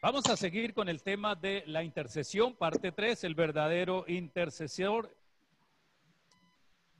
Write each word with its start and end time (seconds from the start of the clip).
Vamos 0.00 0.26
a 0.26 0.36
seguir 0.36 0.74
con 0.74 0.88
el 0.88 1.02
tema 1.02 1.34
de 1.34 1.64
la 1.66 1.82
intercesión, 1.82 2.54
parte 2.54 2.92
3, 2.92 3.24
el 3.24 3.34
verdadero 3.34 4.04
intercesor. 4.06 5.12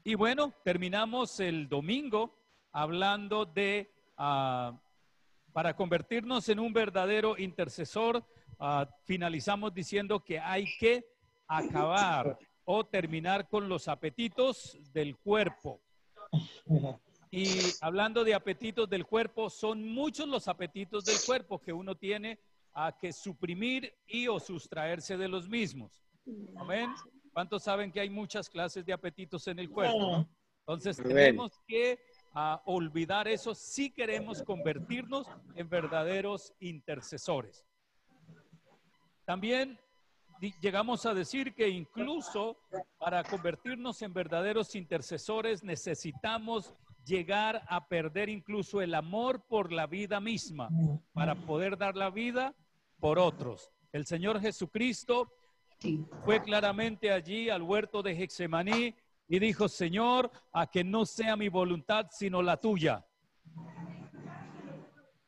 Y 0.03 0.17
bueno, 0.17 0.53
terminamos 0.65 1.39
el 1.39 1.69
domingo 1.69 2.37
hablando 2.73 3.47
de, 3.47 3.89
ah, 4.17 4.77
para 5.53 5.77
convertirnos 5.77 6.49
en 6.49 6.59
un 6.59 6.73
verdadero 6.73 7.39
intercesor, 7.39 8.25
ah, 8.59 8.89
finalizamos 9.05 9.73
diciendo 9.73 10.25
que 10.25 10.41
hay 10.41 10.65
que 10.81 11.07
acabar 11.47 12.37
o 12.65 12.85
terminar 12.85 13.49
con 13.49 13.69
los 13.69 13.87
apetitos 13.87 14.77
del 14.93 15.17
cuerpo. 15.17 15.81
Y 17.31 17.61
hablando 17.81 18.25
de 18.25 18.35
apetitos 18.35 18.91
del 18.91 19.07
cuerpo, 19.07 19.51
son 19.51 19.87
muchos 19.87 20.27
los 20.27 20.49
apetitos 20.49 21.05
del 21.05 21.19
cuerpo 21.25 21.61
que 21.61 21.73
uno 21.73 21.95
tiene 21.95 22.41
a 22.81 22.97
que 22.97 23.13
suprimir 23.13 23.93
y 24.07 24.29
o 24.29 24.39
sustraerse 24.39 25.17
de 25.17 25.27
los 25.27 25.49
mismos. 25.49 26.07
Amén. 26.57 26.89
¿Cuántos 27.33 27.65
saben 27.65 27.91
que 27.91 27.99
hay 27.99 28.09
muchas 28.09 28.49
clases 28.49 28.87
de 28.87 28.93
apetitos 28.93 29.49
en 29.49 29.59
el 29.59 29.69
cuerpo? 29.69 30.25
Entonces 30.61 30.97
tenemos 30.97 31.61
que 31.67 31.99
ah, 32.35 32.63
olvidar 32.67 33.27
eso 33.27 33.53
si 33.53 33.91
queremos 33.91 34.45
convertirnos 34.45 35.27
en 35.57 35.69
verdaderos 35.69 36.53
intercesores. 36.61 37.67
También 39.25 39.77
llegamos 40.63 41.05
a 41.05 41.15
decir 41.15 41.55
que 41.55 41.69
incluso 41.69 42.61
para 42.99 43.25
convertirnos 43.25 44.03
en 44.03 44.13
verdaderos 44.13 44.77
intercesores 44.77 45.65
necesitamos 45.65 46.73
llegar 47.05 47.65
a 47.67 47.89
perder 47.89 48.29
incluso 48.29 48.81
el 48.81 48.95
amor 48.95 49.43
por 49.49 49.73
la 49.73 49.89
vida 49.89 50.21
misma 50.21 50.69
para 51.13 51.35
poder 51.35 51.77
dar 51.77 51.97
la 51.97 52.11
vida 52.11 52.55
por 53.01 53.19
otros. 53.19 53.71
El 53.93 54.07
Señor 54.07 54.41
Jesucristo 54.41 55.33
fue 56.25 56.43
claramente 56.43 57.11
allí 57.11 57.49
al 57.49 57.63
huerto 57.63 58.03
de 58.03 58.13
Hexemaní 58.13 58.95
y 59.29 59.39
dijo, 59.39 59.69
Señor, 59.69 60.31
a 60.53 60.67
que 60.67 60.83
no 60.83 61.07
sea 61.07 61.37
mi 61.37 61.49
voluntad 61.49 62.07
sino 62.11 62.43
la 62.43 62.57
tuya. 62.57 63.07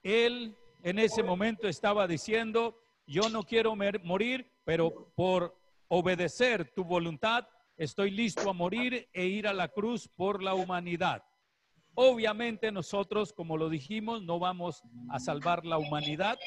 Él 0.03 0.57
en 0.83 0.99
ese 0.99 1.23
momento 1.23 1.69
estaba 1.69 2.07
diciendo, 2.07 2.81
yo 3.07 3.29
no 3.29 3.43
quiero 3.43 3.77
morir, 3.77 4.51
pero 4.65 5.13
por 5.15 5.57
obedecer 5.89 6.73
tu 6.75 6.85
voluntad, 6.85 7.47
estoy 7.77 8.11
listo 8.11 8.49
a 8.49 8.53
morir 8.53 9.09
e 9.13 9.27
ir 9.27 9.47
a 9.47 9.53
la 9.53 9.69
cruz 9.69 10.09
por 10.09 10.43
la 10.43 10.55
humanidad. 10.55 11.25
Obviamente 11.95 12.71
nosotros, 12.73 13.33
como 13.33 13.57
lo 13.57 13.69
dijimos, 13.69 14.23
no 14.23 14.39
vamos 14.39 14.83
a 15.11 15.19
salvar 15.19 15.67
la 15.67 15.77
humanidad, 15.77 16.39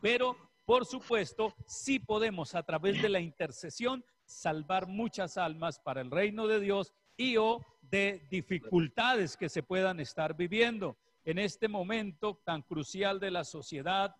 pero, 0.00 0.36
por 0.64 0.86
supuesto, 0.86 1.54
sí 1.66 1.98
podemos 1.98 2.54
a 2.54 2.62
través 2.62 3.00
de 3.02 3.08
la 3.08 3.20
intercesión 3.20 4.04
salvar 4.24 4.86
muchas 4.86 5.38
almas 5.38 5.80
para 5.80 6.00
el 6.00 6.10
reino 6.10 6.46
de 6.46 6.60
Dios 6.60 6.92
y 7.16 7.36
o 7.36 7.64
de 7.80 8.26
dificultades 8.30 9.36
que 9.36 9.48
se 9.48 9.62
puedan 9.62 10.00
estar 10.00 10.36
viviendo. 10.36 10.96
En 11.24 11.38
este 11.38 11.68
momento 11.68 12.40
tan 12.44 12.62
crucial 12.62 13.18
de 13.18 13.30
la 13.30 13.44
sociedad, 13.44 14.14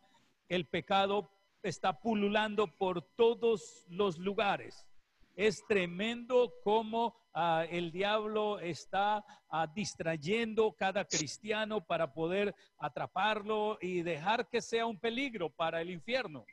el 0.49 0.67
pecado 0.67 1.31
está 1.63 2.01
pululando 2.01 2.67
por 2.67 3.03
todos 3.03 3.85
los 3.89 4.19
lugares. 4.19 4.87
Es 5.37 5.65
tremendo 5.69 6.53
cómo 6.65 7.15
ah, 7.39 7.65
el 7.71 7.93
diablo 7.93 8.59
está 8.59 9.25
ah, 9.49 9.67
distrayendo 9.67 10.73
cada 10.73 11.05
cristiano 11.05 11.81
para 11.81 12.13
poder 12.13 12.53
atraparlo 12.79 13.79
y 13.81 14.03
dejar 14.03 14.49
que 14.49 14.61
sea 14.61 14.87
un 14.87 14.99
peligro 14.99 15.49
para 15.49 15.81
el 15.81 15.91
infierno. 15.91 16.45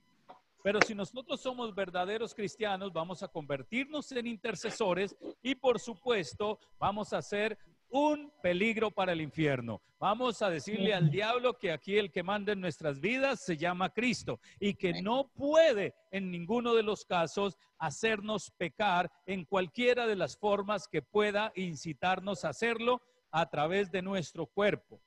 Pero 0.61 0.81
si 0.81 0.93
nosotros 0.93 1.41
somos 1.41 1.73
verdaderos 1.73 2.35
cristianos, 2.35 2.93
vamos 2.93 3.23
a 3.23 3.27
convertirnos 3.27 4.11
en 4.11 4.27
intercesores 4.27 5.15
y 5.41 5.55
por 5.55 5.79
supuesto 5.79 6.59
vamos 6.79 7.13
a 7.13 7.21
ser 7.21 7.57
un 7.95 8.29
peligro 8.41 8.91
para 8.91 9.13
el 9.13 9.21
infierno. 9.21 9.81
Vamos 9.99 10.41
a 10.41 10.49
decirle 10.49 10.93
al 10.93 11.09
diablo 11.09 11.57
que 11.57 11.71
aquí 11.71 11.97
el 11.97 12.11
que 12.11 12.23
manda 12.23 12.51
en 12.51 12.59
nuestras 12.59 12.99
vidas 12.99 13.39
se 13.39 13.55
llama 13.55 13.89
Cristo 13.89 14.41
y 14.59 14.73
que 14.73 15.01
no 15.01 15.29
puede 15.33 15.95
en 16.11 16.29
ninguno 16.29 16.75
de 16.75 16.83
los 16.83 17.05
casos 17.05 17.57
hacernos 17.77 18.51
pecar 18.57 19.09
en 19.25 19.45
cualquiera 19.45 20.07
de 20.07 20.17
las 20.17 20.35
formas 20.35 20.89
que 20.89 21.01
pueda 21.01 21.53
incitarnos 21.55 22.43
a 22.43 22.49
hacerlo 22.49 23.01
a 23.31 23.49
través 23.49 23.89
de 23.91 24.01
nuestro 24.01 24.45
cuerpo. 24.45 24.99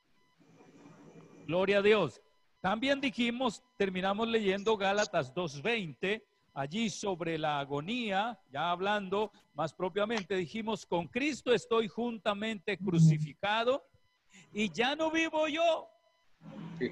Gloria 1.46 1.78
a 1.78 1.82
Dios. 1.82 2.22
También 2.62 3.02
dijimos, 3.02 3.62
terminamos 3.76 4.28
leyendo 4.28 4.78
Gálatas 4.78 5.34
2.20 5.34 6.22
allí 6.58 6.90
sobre 6.90 7.38
la 7.38 7.60
agonía, 7.60 8.36
ya 8.50 8.70
hablando 8.70 9.30
más 9.54 9.72
propiamente, 9.72 10.34
dijimos, 10.34 10.84
con 10.84 11.06
Cristo 11.06 11.52
estoy 11.52 11.86
juntamente 11.86 12.76
crucificado 12.76 13.84
y 14.52 14.70
ya 14.72 14.96
no 14.96 15.10
vivo 15.10 15.46
yo, 15.46 15.88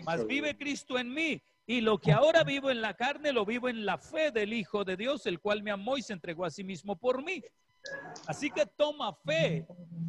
mas 0.04 0.24
vive 0.26 0.56
Cristo 0.56 0.98
en 0.98 1.12
mí. 1.12 1.42
Y 1.66 1.80
lo 1.80 1.98
que 1.98 2.12
ahora 2.12 2.44
vivo 2.44 2.70
en 2.70 2.80
la 2.80 2.94
carne, 2.94 3.32
lo 3.32 3.44
vivo 3.44 3.68
en 3.68 3.84
la 3.84 3.98
fe 3.98 4.30
del 4.30 4.52
Hijo 4.52 4.84
de 4.84 4.96
Dios, 4.96 5.26
el 5.26 5.40
cual 5.40 5.64
me 5.64 5.72
amó 5.72 5.98
y 5.98 6.02
se 6.02 6.12
entregó 6.12 6.44
a 6.44 6.50
sí 6.50 6.62
mismo 6.62 6.96
por 6.96 7.24
mí. 7.24 7.42
Así 8.28 8.50
que 8.50 8.66
toma 8.66 9.12
fe 9.12 9.66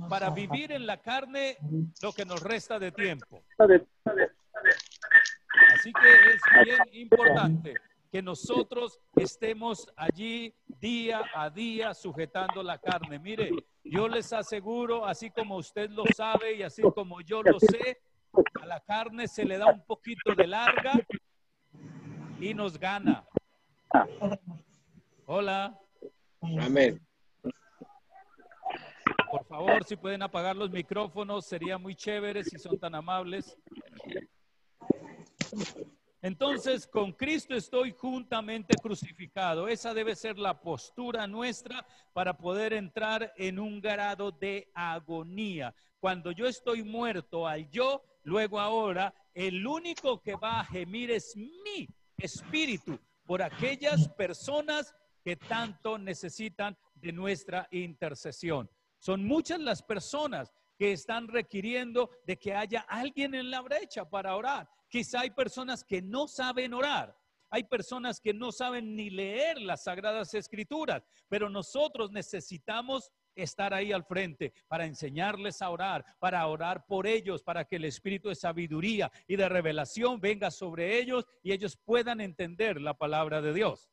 para 0.08 0.30
vivir 0.30 0.72
en 0.72 0.86
la 0.86 1.02
carne 1.02 1.58
lo 2.04 2.14
que 2.14 2.26
nos 2.26 2.44
resta 2.44 2.78
de 2.78 2.92
tiempo. 2.92 3.44
Así 5.74 5.92
que 5.92 6.10
es 6.30 6.42
bien 6.64 6.80
importante 6.92 7.74
que 8.12 8.22
nosotros 8.22 9.00
estemos 9.16 9.88
allí 9.96 10.54
día 10.80 11.22
a 11.36 11.50
día 11.50 11.94
sujetando 11.94 12.64
la 12.64 12.78
carne. 12.78 13.20
Mire, 13.20 13.52
yo 13.84 14.08
les 14.08 14.32
aseguro, 14.34 15.06
así 15.06 15.30
como 15.30 15.58
usted 15.58 15.90
lo 15.90 16.04
sabe 16.16 16.56
y 16.56 16.64
así 16.64 16.82
como 16.82 17.22
yo 17.22 17.44
lo 17.44 17.60
sé, 17.60 18.00
a 18.62 18.66
la 18.66 18.80
carne 18.80 19.28
se 19.28 19.46
le 19.46 19.58
da 19.58 19.68
un 19.68 19.84
poquito 19.84 20.36
de 20.36 20.48
larga 20.48 20.94
y 22.40 22.54
nos 22.54 22.78
gana. 22.78 23.26
Hola. 25.26 25.78
Amén. 26.42 27.02
Por 29.30 29.46
favor, 29.46 29.84
si 29.84 29.96
pueden 29.98 30.22
apagar 30.22 30.56
los 30.56 30.72
micrófonos, 30.72 31.46
sería 31.46 31.78
muy 31.78 31.96
chévere 31.96 32.44
si 32.44 32.58
son 32.58 32.80
tan 32.80 32.96
amables. 32.96 33.58
Entonces, 36.22 36.88
con 36.88 37.12
Cristo 37.14 37.56
estoy 37.56 37.92
juntamente 37.92 38.76
crucificado. 38.82 39.68
Esa 39.68 39.94
debe 39.94 40.16
ser 40.16 40.40
la 40.40 40.60
postura 40.60 41.28
nuestra 41.28 41.86
para 42.14 42.36
poder 42.36 42.74
entrar 42.74 43.34
en 43.38 43.60
un 43.60 43.80
grado 43.80 44.32
de 44.32 44.72
agonía. 44.74 45.76
Cuando 46.00 46.32
yo 46.32 46.48
estoy 46.48 46.84
muerto 46.84 47.48
al 47.48 47.70
yo, 47.70 48.04
luego 48.24 48.60
ahora, 48.60 49.14
el 49.34 49.66
único 49.66 50.22
que 50.22 50.36
va 50.36 50.60
a 50.62 50.66
gemir 50.66 51.12
es 51.12 51.36
mi 51.36 51.88
espíritu 52.18 53.00
por 53.26 53.44
aquellas 53.44 54.10
personas 54.10 54.96
que 55.24 55.36
tanto 55.36 55.98
necesitan 56.00 56.76
de 56.96 57.12
nuestra 57.12 57.68
intercesión. 57.70 58.70
Son 58.98 59.24
muchas 59.24 59.60
las 59.60 59.84
personas 59.84 60.52
que 60.78 60.94
están 60.94 61.28
requiriendo 61.28 62.10
de 62.26 62.38
que 62.38 62.54
haya 62.54 62.82
alguien 62.88 63.36
en 63.36 63.52
la 63.52 63.62
brecha 63.62 64.10
para 64.10 64.36
orar. 64.36 64.70
Quizá 64.90 65.22
hay 65.22 65.32
personas 65.32 65.84
que 65.84 66.02
no 66.02 66.28
saben 66.28 66.74
orar. 66.74 67.18
Hay 67.50 67.64
personas 67.64 68.20
que 68.20 68.34
no 68.34 68.52
saben 68.52 68.96
ni 68.96 69.10
leer 69.10 69.62
las 69.62 69.84
sagradas 69.84 70.34
escrituras, 70.34 71.04
pero 71.30 71.50
nosotros 71.50 72.12
necesitamos 72.12 73.10
estar 73.36 73.74
ahí 73.74 73.94
al 73.94 74.04
frente 74.04 74.54
para 74.68 74.86
enseñarles 74.86 75.62
a 75.62 75.70
orar, 75.70 76.04
para 76.20 76.46
orar 76.48 76.86
por 76.86 77.08
ellos, 77.08 77.44
para 77.44 77.64
que 77.64 77.78
el 77.78 77.86
espíritu 77.86 78.30
de 78.30 78.36
sabiduría 78.36 79.12
y 79.28 79.38
de 79.38 79.48
revelación 79.48 80.20
venga 80.20 80.52
sobre 80.52 81.00
ellos 81.00 81.26
y 81.42 81.54
ellos 81.54 81.78
puedan 81.78 82.20
entender 82.20 82.82
la 82.82 82.96
palabra 82.96 83.42
de 83.42 83.54
Dios. 83.54 83.90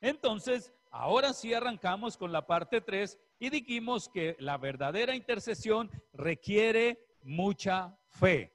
Entonces, 0.00 0.72
ahora 0.92 1.32
sí 1.32 1.52
arrancamos 1.52 2.16
con 2.16 2.30
la 2.30 2.46
parte 2.46 2.80
3 2.80 3.18
y 3.40 3.50
dijimos 3.50 4.08
que 4.08 4.36
la 4.38 4.56
verdadera 4.56 5.16
intercesión 5.16 5.90
requiere 6.12 7.04
mucha 7.22 7.97
fe. 8.08 8.52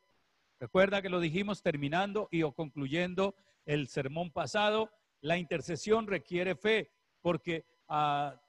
Recuerda 0.60 1.02
que 1.02 1.10
lo 1.10 1.20
dijimos 1.20 1.62
terminando 1.62 2.30
y 2.32 2.44
o 2.44 2.54
concluyendo 2.54 3.36
el 3.66 3.88
sermón 3.88 4.32
pasado, 4.32 4.90
la 5.22 5.38
intercesión 5.38 6.08
requiere 6.08 6.56
fe, 6.56 6.92
porque 7.22 7.66
ah, 7.88 8.40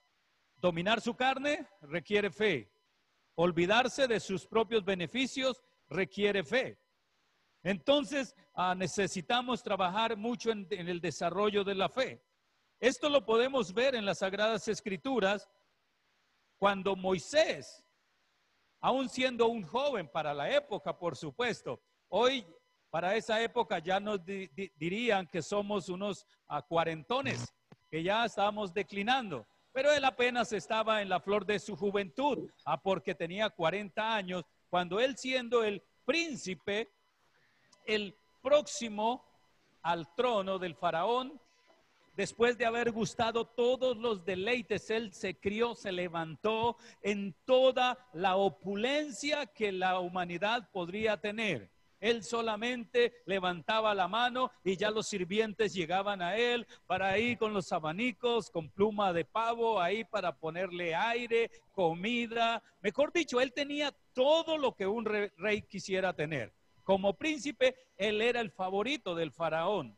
dominar 0.57 1.01
su 1.01 1.15
carne 1.15 1.67
requiere 1.83 2.31
fe. 2.31 2.71
Olvidarse 3.37 4.07
de 4.07 4.21
sus 4.21 4.47
propios 4.47 4.85
beneficios 4.85 5.63
requiere 5.89 6.45
fe. 6.45 6.79
Entonces, 7.63 8.35
ah, 8.55 8.75
necesitamos 8.75 9.63
trabajar 9.63 10.17
mucho 10.17 10.51
en, 10.51 10.67
en 10.71 10.89
el 10.89 11.01
desarrollo 11.01 11.65
de 11.65 11.75
la 11.75 11.89
fe. 11.89 12.23
Esto 12.81 13.09
lo 13.09 13.25
podemos 13.25 13.73
ver 13.73 13.95
en 13.95 14.05
las 14.05 14.19
Sagradas 14.19 14.69
Escrituras 14.69 15.49
cuando 16.59 16.97
Moisés, 16.97 17.84
aún 18.85 19.09
siendo 19.09 19.49
un 19.49 19.63
joven 19.63 20.07
para 20.07 20.35
la 20.35 20.51
época, 20.51 20.99
por 20.99 21.17
supuesto, 21.17 21.81
hoy 22.11 22.47
para 22.91 23.17
esa 23.17 23.41
época 23.41 23.79
ya 23.79 23.99
nos 23.99 24.23
di- 24.23 24.47
di- 24.49 24.71
dirían 24.77 25.27
que 25.27 25.41
somos 25.41 25.89
unos 25.89 26.27
cuarentones, 26.69 27.51
que 27.91 28.03
ya 28.03 28.27
estábamos 28.27 28.75
declinando. 28.75 29.47
Pero 29.73 29.91
él 29.91 30.05
apenas 30.05 30.53
estaba 30.53 31.01
en 31.01 31.09
la 31.09 31.19
flor 31.19 31.47
de 31.47 31.59
su 31.61 31.75
juventud, 31.77 32.47
ah, 32.67 32.79
porque 32.79 33.15
tenía 33.15 33.49
40 33.49 34.15
años, 34.15 34.45
cuando 34.69 35.01
él 35.01 35.17
siendo 35.17 35.65
el 35.65 35.83
príncipe, 36.05 36.93
el 37.87 38.15
próximo 38.43 39.25
al 39.81 40.15
trono 40.15 40.59
del 40.59 40.75
faraón, 40.75 41.41
después 42.17 42.57
de 42.59 42.67
haber 42.67 42.91
gustado 42.93 43.47
todos 43.47 43.97
los 43.97 44.25
deleites, 44.25 44.91
él 44.91 45.13
se 45.13 45.39
crió, 45.39 45.75
se 45.75 45.93
levantó 45.93 46.77
en 47.03 47.35
toda 47.45 48.09
la 48.13 48.37
opulencia 48.37 49.47
que 49.47 49.73
la 49.73 49.99
humanidad 50.01 50.71
podría 50.73 51.21
tener. 51.21 51.71
Él 52.01 52.23
solamente 52.23 53.15
levantaba 53.25 53.95
la 53.95 54.09
mano 54.09 54.51
y 54.63 54.77
ya 54.77 54.91
los 54.91 55.07
sirvientes 55.07 55.73
llegaban 55.73 56.21
a 56.21 56.37
él 56.37 56.67
para 56.87 57.19
ir 57.19 57.39
con 57.39 57.55
los 57.55 57.73
abanicos, 57.73 58.51
con 58.51 58.69
pluma 58.69 59.15
de 59.15 59.25
pavo, 59.25 59.81
ahí 59.81 60.05
para 60.05 60.37
ponerle 60.37 60.95
aire, 60.95 61.51
comida. 61.73 62.63
Mejor 62.83 63.11
dicho, 63.11 63.41
él 63.41 63.55
tenía 63.55 63.91
todo 64.13 64.59
lo 64.59 64.75
que 64.75 64.87
un 64.87 65.07
re- 65.07 65.33
rey 65.39 65.63
quisiera 65.63 66.13
tener. 66.13 66.53
Como 66.83 67.15
príncipe, 67.15 67.75
él 67.97 68.21
era 68.21 68.41
el 68.43 68.51
favorito 68.51 69.15
del 69.15 69.33
faraón. 69.33 69.97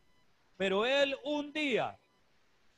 Pero 0.56 0.86
él 0.86 1.16
un 1.24 1.52
día 1.52 1.98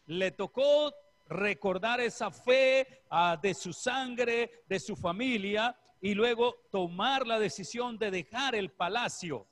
le 0.08 0.31
tocó 0.31 0.93
recordar 1.28 2.00
esa 2.00 2.31
fe 2.31 3.05
ah, 3.10 3.38
de 3.40 3.55
su 3.55 3.72
sangre, 3.72 4.64
de 4.66 4.81
su 4.81 4.96
familia, 4.96 5.76
y 6.00 6.14
luego 6.14 6.56
tomar 6.70 7.26
la 7.26 7.38
decisión 7.38 7.99
de 7.99 8.10
dejar 8.10 8.55
el 8.55 8.70
palacio 8.70 9.46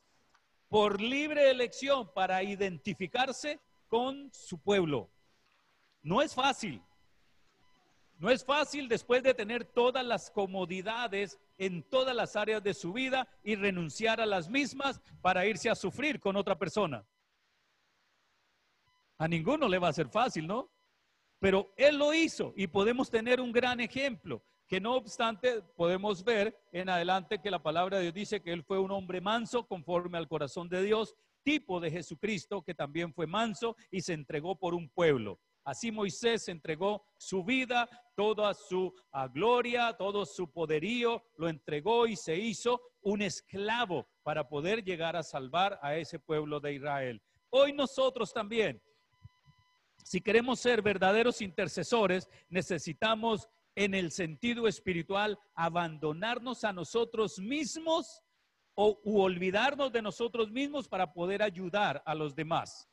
por 0.68 1.00
libre 1.00 1.50
elección 1.50 2.10
para 2.12 2.42
identificarse 2.42 3.60
con 3.88 4.32
su 4.32 4.58
pueblo. 4.58 5.10
No 6.02 6.22
es 6.22 6.34
fácil. 6.34 6.82
No 8.18 8.30
es 8.30 8.42
fácil 8.42 8.88
después 8.88 9.22
de 9.22 9.34
tener 9.34 9.64
todas 9.64 10.04
las 10.04 10.30
comodidades 10.30 11.38
en 11.58 11.82
todas 11.82 12.16
las 12.16 12.34
áreas 12.34 12.62
de 12.62 12.72
su 12.72 12.94
vida 12.94 13.28
y 13.44 13.56
renunciar 13.56 14.22
a 14.22 14.26
las 14.26 14.48
mismas 14.48 15.02
para 15.20 15.44
irse 15.46 15.68
a 15.68 15.74
sufrir 15.74 16.18
con 16.18 16.34
otra 16.36 16.58
persona. 16.58 17.04
A 19.18 19.28
ninguno 19.28 19.68
le 19.68 19.78
va 19.78 19.88
a 19.88 19.92
ser 19.92 20.08
fácil, 20.08 20.46
¿no? 20.46 20.70
Pero 21.38 21.72
él 21.76 21.98
lo 21.98 22.12
hizo 22.12 22.52
y 22.56 22.66
podemos 22.66 23.10
tener 23.10 23.40
un 23.40 23.52
gran 23.52 23.80
ejemplo, 23.80 24.42
que 24.66 24.80
no 24.80 24.94
obstante 24.94 25.62
podemos 25.76 26.24
ver 26.24 26.58
en 26.72 26.88
adelante 26.88 27.40
que 27.40 27.50
la 27.50 27.62
palabra 27.62 27.98
de 27.98 28.04
Dios 28.04 28.14
dice 28.14 28.42
que 28.42 28.52
él 28.52 28.64
fue 28.64 28.78
un 28.78 28.90
hombre 28.90 29.20
manso 29.20 29.66
conforme 29.66 30.18
al 30.18 30.28
corazón 30.28 30.68
de 30.68 30.82
Dios, 30.82 31.14
tipo 31.42 31.78
de 31.78 31.90
Jesucristo 31.90 32.62
que 32.62 32.74
también 32.74 33.14
fue 33.14 33.26
manso 33.26 33.76
y 33.90 34.00
se 34.00 34.12
entregó 34.12 34.58
por 34.58 34.74
un 34.74 34.88
pueblo. 34.88 35.38
Así 35.64 35.90
Moisés 35.90 36.48
entregó 36.48 37.04
su 37.18 37.44
vida, 37.44 37.88
toda 38.14 38.54
su 38.54 38.94
gloria, 39.32 39.94
todo 39.96 40.24
su 40.24 40.50
poderío, 40.50 41.22
lo 41.36 41.48
entregó 41.48 42.06
y 42.06 42.16
se 42.16 42.36
hizo 42.36 42.80
un 43.00 43.22
esclavo 43.22 44.08
para 44.22 44.48
poder 44.48 44.84
llegar 44.84 45.16
a 45.16 45.22
salvar 45.22 45.78
a 45.82 45.96
ese 45.96 46.18
pueblo 46.18 46.60
de 46.60 46.74
Israel. 46.74 47.22
Hoy 47.50 47.72
nosotros 47.72 48.32
también 48.32 48.80
si 50.06 50.20
queremos 50.20 50.60
ser 50.60 50.82
verdaderos 50.82 51.42
intercesores, 51.42 52.28
necesitamos 52.48 53.48
en 53.74 53.92
el 53.92 54.12
sentido 54.12 54.68
espiritual 54.68 55.36
abandonarnos 55.52 56.62
a 56.62 56.72
nosotros 56.72 57.40
mismos 57.40 58.22
o 58.76 59.00
olvidarnos 59.04 59.90
de 59.90 60.02
nosotros 60.02 60.52
mismos 60.52 60.86
para 60.88 61.12
poder 61.12 61.42
ayudar 61.42 62.04
a 62.06 62.14
los 62.14 62.36
demás. 62.36 62.88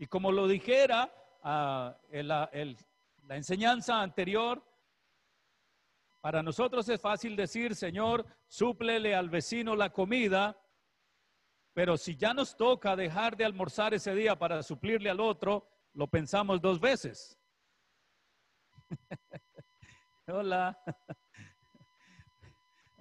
Y 0.00 0.06
como 0.06 0.32
lo 0.32 0.48
dijera 0.48 1.14
ah, 1.44 1.96
el- 2.10 2.26
la 2.26 3.36
enseñanza 3.36 4.02
anterior, 4.02 4.66
para 6.20 6.42
nosotros 6.42 6.88
es 6.88 7.00
fácil 7.00 7.36
decir, 7.36 7.76
Señor, 7.76 8.26
súplele 8.48 9.14
al 9.14 9.30
vecino 9.30 9.76
la 9.76 9.90
comida, 9.90 10.58
pero 11.74 11.96
si 11.96 12.16
ya 12.16 12.32
nos 12.32 12.56
toca 12.56 12.94
dejar 12.94 13.36
de 13.36 13.44
almorzar 13.44 13.92
ese 13.92 14.14
día 14.14 14.38
para 14.38 14.62
suplirle 14.62 15.10
al 15.10 15.20
otro, 15.20 15.68
lo 15.92 16.06
pensamos 16.06 16.60
dos 16.60 16.80
veces. 16.80 17.38
Hola. 20.28 20.78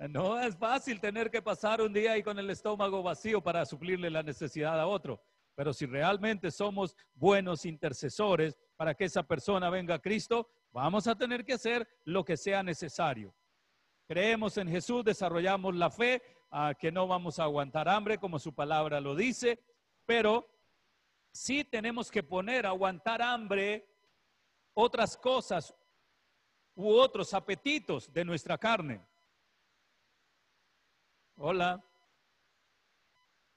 No 0.09 0.37
es 0.37 0.57
fácil 0.57 0.99
tener 0.99 1.31
que 1.31 1.41
pasar 1.41 1.79
un 1.79 1.93
día 1.93 2.11
ahí 2.11 2.23
con 2.23 2.37
el 2.37 2.49
estómago 2.49 3.01
vacío 3.01 3.41
para 3.41 3.65
suplirle 3.65 4.09
la 4.09 4.21
necesidad 4.21 4.77
a 4.77 4.87
otro. 4.87 5.23
Pero 5.55 5.71
si 5.71 5.85
realmente 5.85 6.51
somos 6.51 6.97
buenos 7.13 7.65
intercesores 7.65 8.57
para 8.75 8.95
que 8.95 9.05
esa 9.05 9.23
persona 9.23 9.69
venga 9.69 9.95
a 9.95 10.01
Cristo, 10.01 10.49
vamos 10.73 11.07
a 11.07 11.15
tener 11.15 11.45
que 11.45 11.53
hacer 11.53 11.87
lo 12.03 12.25
que 12.25 12.35
sea 12.35 12.63
necesario. 12.63 13.33
Creemos 14.05 14.57
en 14.57 14.67
Jesús, 14.67 15.05
desarrollamos 15.05 15.75
la 15.75 15.89
fe, 15.89 16.21
que 16.79 16.91
no 16.91 17.07
vamos 17.07 17.39
a 17.39 17.43
aguantar 17.43 17.89
hambre, 17.89 18.19
como 18.19 18.37
su 18.37 18.53
palabra 18.53 19.01
lo 19.01 19.15
dice, 19.15 19.59
pero 20.05 20.47
sí 21.31 21.63
tenemos 21.63 22.11
que 22.11 22.21
poner 22.21 22.65
aguantar 22.65 23.21
hambre 23.21 23.87
otras 24.73 25.17
cosas 25.17 25.73
u 26.75 26.89
otros 26.89 27.33
apetitos 27.33 28.11
de 28.11 28.25
nuestra 28.25 28.57
carne. 28.57 29.03
Hola. 31.37 31.83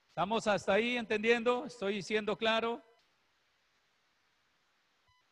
¿Estamos 0.09 0.47
hasta 0.47 0.73
ahí 0.73 0.97
entendiendo? 0.97 1.65
¿Estoy 1.65 2.01
siendo 2.01 2.35
claro? 2.35 2.81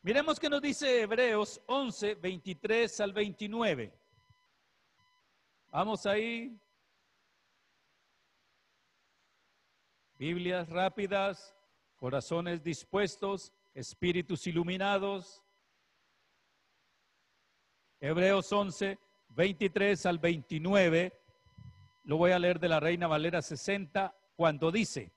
Miremos 0.03 0.39
qué 0.39 0.47
nos 0.47 0.61
dice 0.61 1.01
Hebreos 1.01 1.59
11, 1.65 2.13
23 2.13 2.99
al 2.99 3.11
29. 3.11 3.91
Vamos 5.71 6.05
ahí. 6.05 6.55
Biblias 10.17 10.69
rápidas, 10.69 11.53
corazones 11.97 12.63
dispuestos, 12.63 13.51
espíritus 13.73 14.47
iluminados. 14.47 15.43
Hebreos 17.99 18.49
11, 18.49 18.97
23 19.29 20.05
al 20.05 20.19
29. 20.19 21.11
Lo 22.05 22.15
voy 22.15 22.31
a 22.31 22.39
leer 22.39 22.61
de 22.61 22.69
la 22.69 22.79
Reina 22.79 23.07
Valera 23.07 23.41
60, 23.41 24.15
cuando 24.37 24.71
dice, 24.71 25.11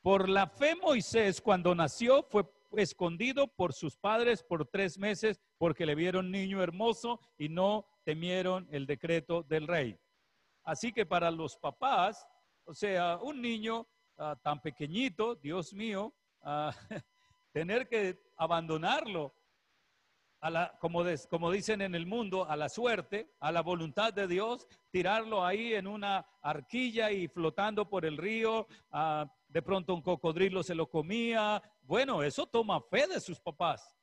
por 0.00 0.28
la 0.28 0.46
fe 0.46 0.76
Moisés 0.76 1.40
cuando 1.40 1.74
nació 1.74 2.22
fue 2.22 2.44
escondido 2.76 3.48
por 3.48 3.72
sus 3.72 3.96
padres 3.96 4.44
por 4.44 4.64
tres 4.64 4.96
meses 4.96 5.40
porque 5.58 5.84
le 5.86 5.96
vieron 5.96 6.30
niño 6.30 6.62
hermoso 6.62 7.20
y 7.36 7.48
no 7.48 7.84
temieron 8.04 8.68
el 8.70 8.86
decreto 8.86 9.42
del 9.42 9.66
rey. 9.66 9.98
Así 10.62 10.92
que 10.92 11.04
para 11.04 11.32
los 11.32 11.56
papás, 11.56 12.24
o 12.64 12.74
sea, 12.74 13.18
un 13.18 13.42
niño 13.42 13.88
ah, 14.20 14.36
tan 14.40 14.60
pequeñito, 14.60 15.34
Dios 15.34 15.72
mío, 15.72 16.12
ah, 16.42 16.72
tener 17.52 17.88
que 17.88 18.20
abandonarlo 18.36 19.34
a 20.40 20.50
la, 20.50 20.78
como, 20.78 21.50
dicen 21.50 21.82
en 21.82 21.94
el 21.94 22.06
mundo, 22.06 22.48
a 22.48 22.56
la 22.56 22.68
suerte, 22.68 23.34
a 23.40 23.52
la 23.52 23.62
voluntad 23.62 24.12
de 24.12 24.26
Dios, 24.26 24.66
tirarlo 24.90 25.44
ahí 25.44 25.74
en 25.74 25.86
una 25.86 26.26
arquilla 26.40 27.10
y 27.10 27.28
flotando 27.28 27.88
por 27.88 28.06
el 28.06 28.16
río, 28.16 28.66
ah, 28.92 29.26
de 29.48 29.62
pronto 29.62 29.94
un 29.94 30.02
cocodrilo 30.02 30.62
se 30.62 30.74
lo 30.74 30.88
comía. 30.88 31.60
Bueno, 31.82 32.22
eso 32.22 32.46
toma 32.46 32.80
fe 32.80 33.06
de 33.06 33.20
sus 33.20 33.40
papás. 33.40 33.96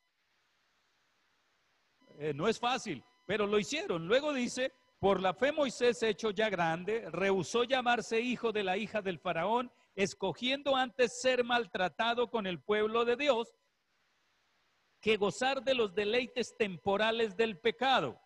Eh, 2.20 2.34
no 2.34 2.48
es 2.48 2.60
fácil, 2.60 3.04
pero 3.26 3.48
lo 3.48 3.58
hicieron. 3.58 4.08
Luego 4.08 4.34
dice, 4.34 4.74
por 5.00 5.22
la 5.22 5.34
fe 5.34 5.52
Moisés, 5.52 6.04
hecho 6.04 6.32
ya 6.32 6.50
grande, 6.50 7.10
rehusó 7.12 7.64
llamarse 7.64 8.20
hijo 8.20 8.52
de 8.52 8.64
la 8.64 8.78
hija 8.78 9.02
del 9.02 9.20
faraón, 9.20 9.72
escogiendo 9.98 10.76
antes 10.76 11.20
ser 11.20 11.44
maltratado 11.44 12.30
con 12.30 12.46
el 12.46 12.62
pueblo 12.62 13.04
de 13.04 13.18
Dios 13.18 13.56
que 15.02 15.18
gozar 15.18 15.64
de 15.64 15.74
los 15.74 15.96
deleites 15.96 16.56
temporales 16.56 17.36
del 17.36 17.60
pecado, 17.60 18.22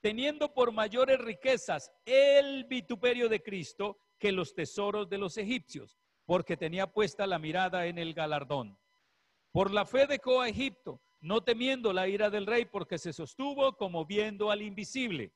teniendo 0.00 0.52
por 0.52 0.70
mayores 0.70 1.18
riquezas 1.18 1.90
el 2.04 2.64
vituperio 2.64 3.30
de 3.30 3.42
Cristo 3.42 3.98
que 4.18 4.32
los 4.32 4.54
tesoros 4.54 5.08
de 5.08 5.16
los 5.16 5.38
egipcios, 5.38 5.98
porque 6.26 6.58
tenía 6.58 6.86
puesta 6.86 7.26
la 7.26 7.38
mirada 7.38 7.86
en 7.86 7.96
el 7.96 8.12
galardón. 8.12 8.78
Por 9.50 9.72
la 9.72 9.86
fe 9.86 10.06
dejó 10.06 10.42
a 10.42 10.48
Egipto, 10.50 11.00
no 11.20 11.42
temiendo 11.42 11.94
la 11.94 12.06
ira 12.06 12.28
del 12.28 12.46
rey, 12.46 12.66
porque 12.66 12.98
se 12.98 13.14
sostuvo 13.14 13.78
como 13.78 14.04
viendo 14.04 14.50
al 14.50 14.60
invisible. 14.60 15.32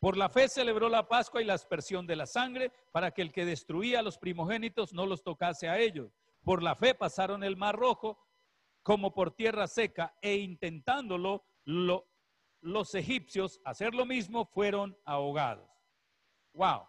Por 0.00 0.16
la 0.16 0.28
fe 0.28 0.48
celebró 0.48 0.88
la 0.88 1.08
Pascua 1.08 1.42
y 1.42 1.44
la 1.44 1.54
aspersión 1.54 2.06
de 2.06 2.16
la 2.16 2.26
sangre, 2.26 2.70
para 2.92 3.10
que 3.10 3.22
el 3.22 3.32
que 3.32 3.44
destruía 3.44 3.98
a 3.98 4.02
los 4.02 4.16
primogénitos 4.18 4.92
no 4.92 5.06
los 5.06 5.22
tocase 5.24 5.68
a 5.68 5.78
ellos. 5.78 6.12
Por 6.44 6.62
la 6.62 6.76
fe 6.76 6.94
pasaron 6.94 7.42
el 7.42 7.56
mar 7.56 7.74
rojo 7.76 8.18
como 8.82 9.12
por 9.12 9.32
tierra 9.32 9.66
seca, 9.66 10.14
e 10.22 10.36
intentándolo, 10.36 11.44
lo- 11.64 12.06
los 12.60 12.94
egipcios 12.94 13.60
hacer 13.64 13.94
lo 13.94 14.06
mismo 14.06 14.46
fueron 14.46 14.96
ahogados. 15.04 15.68
Wow. 16.54 16.86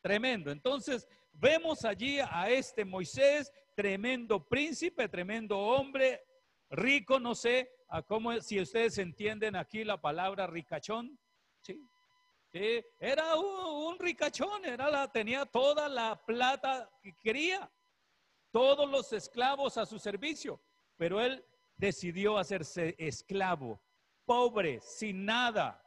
Tremendo. 0.00 0.50
Entonces, 0.50 1.06
vemos 1.32 1.84
allí 1.84 2.18
a 2.20 2.48
este 2.48 2.84
Moisés, 2.84 3.52
tremendo 3.76 4.48
príncipe, 4.48 5.08
tremendo 5.08 5.58
hombre, 5.58 6.22
rico, 6.70 7.20
no 7.20 7.34
sé, 7.34 7.70
a 7.88 8.02
cómo, 8.02 8.40
si 8.40 8.60
ustedes 8.60 8.98
entienden 8.98 9.54
aquí 9.54 9.84
la 9.84 10.00
palabra 10.00 10.46
ricachón, 10.46 11.18
¿sí? 11.60 11.78
Era 12.52 13.34
un, 13.36 13.98
ricachón, 13.98 14.64
era 14.64 14.90
la, 14.90 15.10
tenía 15.10 15.46
toda 15.46 15.88
la 15.88 16.22
plata 16.24 16.90
que 17.02 17.14
quería, 17.14 17.70
todos 18.50 18.88
los 18.90 19.12
esclavos 19.12 19.78
a 19.78 19.86
su 19.86 19.98
servicio, 19.98 20.60
pero 20.96 21.20
él 21.20 21.44
decidió 21.76 22.36
hacerse 22.36 22.94
esclavo, 22.98 23.80
pobre, 24.26 24.80
sin 24.80 25.24
nada, 25.24 25.82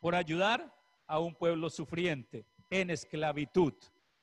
por 0.00 0.14
ayudar 0.14 0.74
a 1.06 1.20
un 1.20 1.34
pueblo 1.34 1.70
sufriente 1.70 2.46
en 2.68 2.90
esclavitud. 2.90 3.74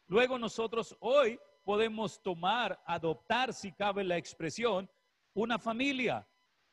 Luego 0.07 0.37
nosotros 0.37 0.95
hoy 0.99 1.39
podemos 1.63 2.21
tomar, 2.21 2.81
adoptar, 2.85 3.53
si 3.53 3.71
cabe 3.71 4.03
la 4.03 4.17
expresión, 4.17 4.89
una 5.33 5.59
familia, 5.59 6.27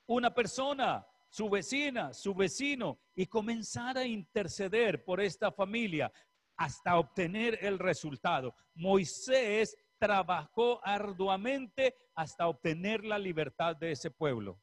una 0.06 0.32
persona, 0.32 1.06
su 1.34 1.50
vecina, 1.50 2.14
su 2.14 2.32
vecino, 2.32 2.96
y 3.12 3.26
comenzar 3.26 3.98
a 3.98 4.06
interceder 4.06 5.04
por 5.04 5.20
esta 5.20 5.50
familia 5.50 6.12
hasta 6.56 6.96
obtener 6.96 7.58
el 7.60 7.80
resultado. 7.80 8.54
Moisés 8.76 9.76
trabajó 9.98 10.78
arduamente 10.86 11.96
hasta 12.14 12.46
obtener 12.46 13.04
la 13.04 13.18
libertad 13.18 13.74
de 13.74 13.90
ese 13.90 14.12
pueblo. 14.12 14.60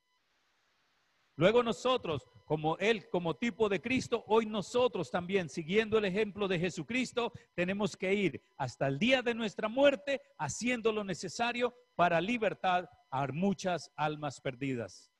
Luego 1.36 1.62
nosotros, 1.62 2.26
como 2.46 2.78
Él, 2.78 3.10
como 3.10 3.36
tipo 3.36 3.68
de 3.68 3.82
Cristo, 3.82 4.24
hoy 4.28 4.46
nosotros 4.46 5.12
también, 5.12 5.50
siguiendo 5.50 5.98
el 5.98 6.06
ejemplo 6.06 6.48
de 6.48 6.58
Jesucristo, 6.58 7.34
tenemos 7.54 7.98
que 7.98 8.14
ir 8.14 8.42
hasta 8.58 8.88
el 8.88 8.98
día 8.98 9.22
de 9.22 9.34
nuestra 9.34 9.68
muerte 9.68 10.22
haciendo 10.38 10.94
lo 10.94 11.04
necesario 11.04 11.76
para 11.96 12.22
libertad 12.22 12.86
a 13.10 13.28
muchas 13.28 13.92
almas 13.98 14.40
perdidas. 14.40 15.12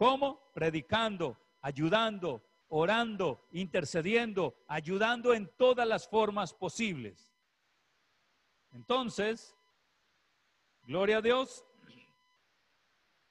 ¿Cómo? 0.00 0.50
Predicando, 0.54 1.36
ayudando, 1.60 2.42
orando, 2.68 3.46
intercediendo, 3.52 4.56
ayudando 4.66 5.34
en 5.34 5.46
todas 5.58 5.86
las 5.86 6.08
formas 6.08 6.54
posibles. 6.54 7.36
Entonces, 8.70 9.54
gloria 10.84 11.18
a 11.18 11.20
Dios, 11.20 11.66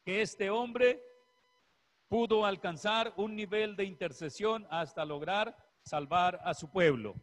que 0.06 0.22
este 0.22 0.52
hombre 0.52 1.04
pudo 2.08 2.46
alcanzar 2.46 3.16
un 3.18 3.36
nivel 3.36 3.76
de 3.76 3.86
intercesión 3.86 4.68
hasta 4.70 5.04
lograr 5.06 5.58
salvar 5.82 6.40
a 6.44 6.54
su 6.54 6.70
pueblo. 6.70 7.16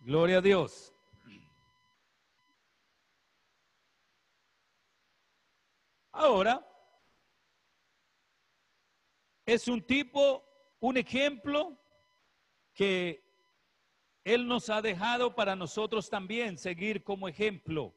Gloria 0.00 0.36
a 0.36 0.42
Dios. 0.42 0.92
Ahora, 6.22 6.62
es 9.46 9.68
un 9.68 9.80
tipo, 9.80 10.44
un 10.78 10.98
ejemplo 10.98 11.78
que 12.74 13.24
Él 14.22 14.46
nos 14.46 14.68
ha 14.68 14.82
dejado 14.82 15.34
para 15.34 15.56
nosotros 15.56 16.10
también 16.10 16.58
seguir 16.58 17.02
como 17.02 17.26
ejemplo. 17.26 17.94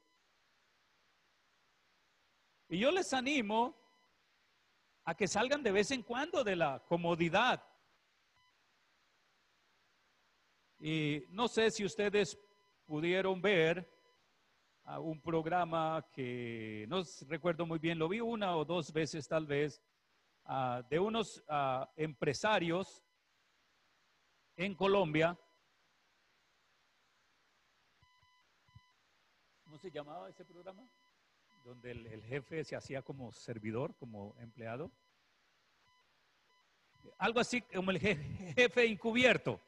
Y 2.69 2.79
yo 2.79 2.91
les 2.91 3.11
animo 3.11 3.77
a 5.03 5.17
que 5.17 5.27
salgan 5.27 5.61
de 5.61 5.73
vez 5.73 5.91
en 5.91 6.01
cuando 6.01 6.45
de 6.45 6.55
la 6.55 6.81
comodidad. 6.87 7.61
Y 10.79 11.25
no 11.27 11.49
sé 11.49 11.71
si 11.71 11.83
ustedes 11.83 12.39
pudieron 12.85 13.41
ver 13.41 13.92
un 14.99 15.21
programa 15.21 16.05
que 16.11 16.85
no 16.89 17.03
recuerdo 17.27 17.65
muy 17.65 17.79
bien, 17.79 17.97
lo 17.97 18.09
vi 18.09 18.19
una 18.19 18.55
o 18.57 18.65
dos 18.65 18.91
veces 18.91 19.27
tal 19.27 19.45
vez, 19.45 19.81
de 20.89 20.99
unos 20.99 21.43
ah, 21.47 21.89
empresarios 21.95 23.01
en 24.55 24.75
Colombia. 24.75 25.37
¿Cómo 29.63 29.77
se 29.77 29.89
llamaba 29.89 30.29
ese 30.29 30.45
programa? 30.45 30.87
Donde 31.63 31.91
el, 31.91 32.23
jefe 32.23 32.63
se 32.65 32.75
hacía 32.75 33.01
como 33.01 33.31
servidor, 33.31 33.95
como 33.95 34.35
empleado. 34.37 34.91
Algo 37.17 37.39
así 37.39 37.61
como 37.61 37.91
el 37.91 37.99
jefe, 37.99 38.85
encubierto. 38.85 39.61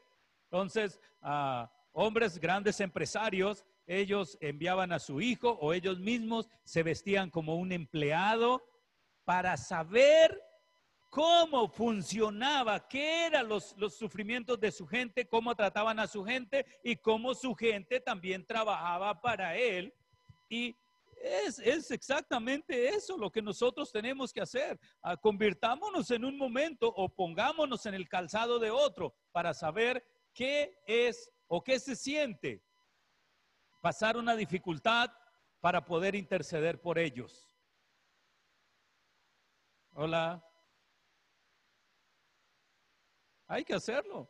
Entonces, 0.44 1.00
ah, 1.22 1.72
hombres, 1.94 2.38
grandes 2.38 2.82
empresarios, 2.82 3.66
ellos 3.88 4.38
enviaban 4.42 4.92
a 4.92 5.00
su 5.00 5.22
hijo 5.22 5.52
o 5.62 5.74
ellos 5.74 6.00
mismos 6.00 6.50
se 6.64 6.84
vestían 6.84 7.30
como 7.30 7.56
un 7.56 7.72
empleado 7.72 8.64
para 9.24 9.58
saber 9.58 10.42
cómo 11.10 11.68
funcionaba, 11.68 12.88
qué 12.88 13.28
eran 13.28 13.48
los, 13.48 13.76
sufrimientos 13.98 14.60
de 14.60 14.72
su 14.72 14.86
gente, 14.86 15.28
cómo 15.28 15.56
trataban 15.56 16.00
a 16.00 16.08
su 16.08 16.24
gente 16.24 16.66
y 16.84 16.98
cómo 16.98 17.34
su 17.34 17.56
gente 17.56 18.00
también 18.00 18.46
trabajaba 18.46 19.22
para 19.22 19.56
él. 19.56 19.94
Y 20.50 20.76
es, 21.22 21.60
exactamente 21.60 22.90
eso 22.90 23.18
lo 23.18 23.32
que 23.32 23.42
nosotros 23.42 23.92
tenemos 23.92 24.34
que 24.34 24.42
hacer. 24.42 24.80
Ah, 25.02 25.16
convirtámonos 25.16 26.12
en 26.12 26.26
un 26.26 26.38
momento 26.38 26.94
o 26.94 27.08
pongámonos 27.08 27.86
en 27.86 27.94
el 27.94 28.10
calzado 28.10 28.60
de 28.60 28.72
otro 28.72 29.16
para 29.32 29.54
saber 29.54 30.06
qué 30.34 30.78
es 30.86 31.32
o 31.48 31.64
qué 31.64 31.80
se 31.80 31.96
siente 31.96 32.62
pasar 33.86 34.18
una 34.18 34.36
dificultad 34.36 35.12
para 35.60 35.86
poder 35.86 36.16
interceder 36.16 36.82
por 36.82 36.98
ellos. 36.98 37.56
Hola. 39.94 40.44
Hay 43.46 43.64
que 43.64 43.76
hacerlo. 43.76 44.28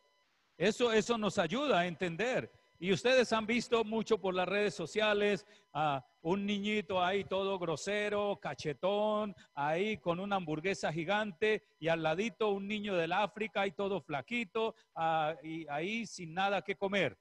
Eso, 0.57 0.91
eso 0.91 1.17
nos 1.17 1.39
ayuda 1.39 1.79
a 1.79 1.87
entender. 1.87 2.51
Y 2.79 2.91
ustedes 2.91 3.31
han 3.31 3.45
visto 3.45 3.85
mucho 3.85 4.19
por 4.19 4.33
las 4.33 4.45
redes 4.45 4.75
sociales 4.75 5.45
a 5.71 6.05
un 6.21 6.45
niñito 6.45 7.01
ahí 7.01 7.23
todo 7.23 7.57
grosero, 7.57 8.37
cachetón, 8.41 9.33
ahí 9.53 9.99
con 9.99 10.19
una 10.19 10.35
hamburguesa 10.35 10.91
gigante 10.91 11.63
y 11.79 11.87
al 11.87 12.03
ladito 12.03 12.49
un 12.49 12.67
niño 12.67 12.93
del 12.95 13.13
África 13.13 13.61
ahí 13.61 13.71
todo 13.71 14.01
flaquito 14.01 14.75
ah, 14.95 15.33
y 15.41 15.65
ahí 15.69 16.05
sin 16.05 16.33
nada 16.33 16.61
que 16.61 16.75
comer 16.75 17.17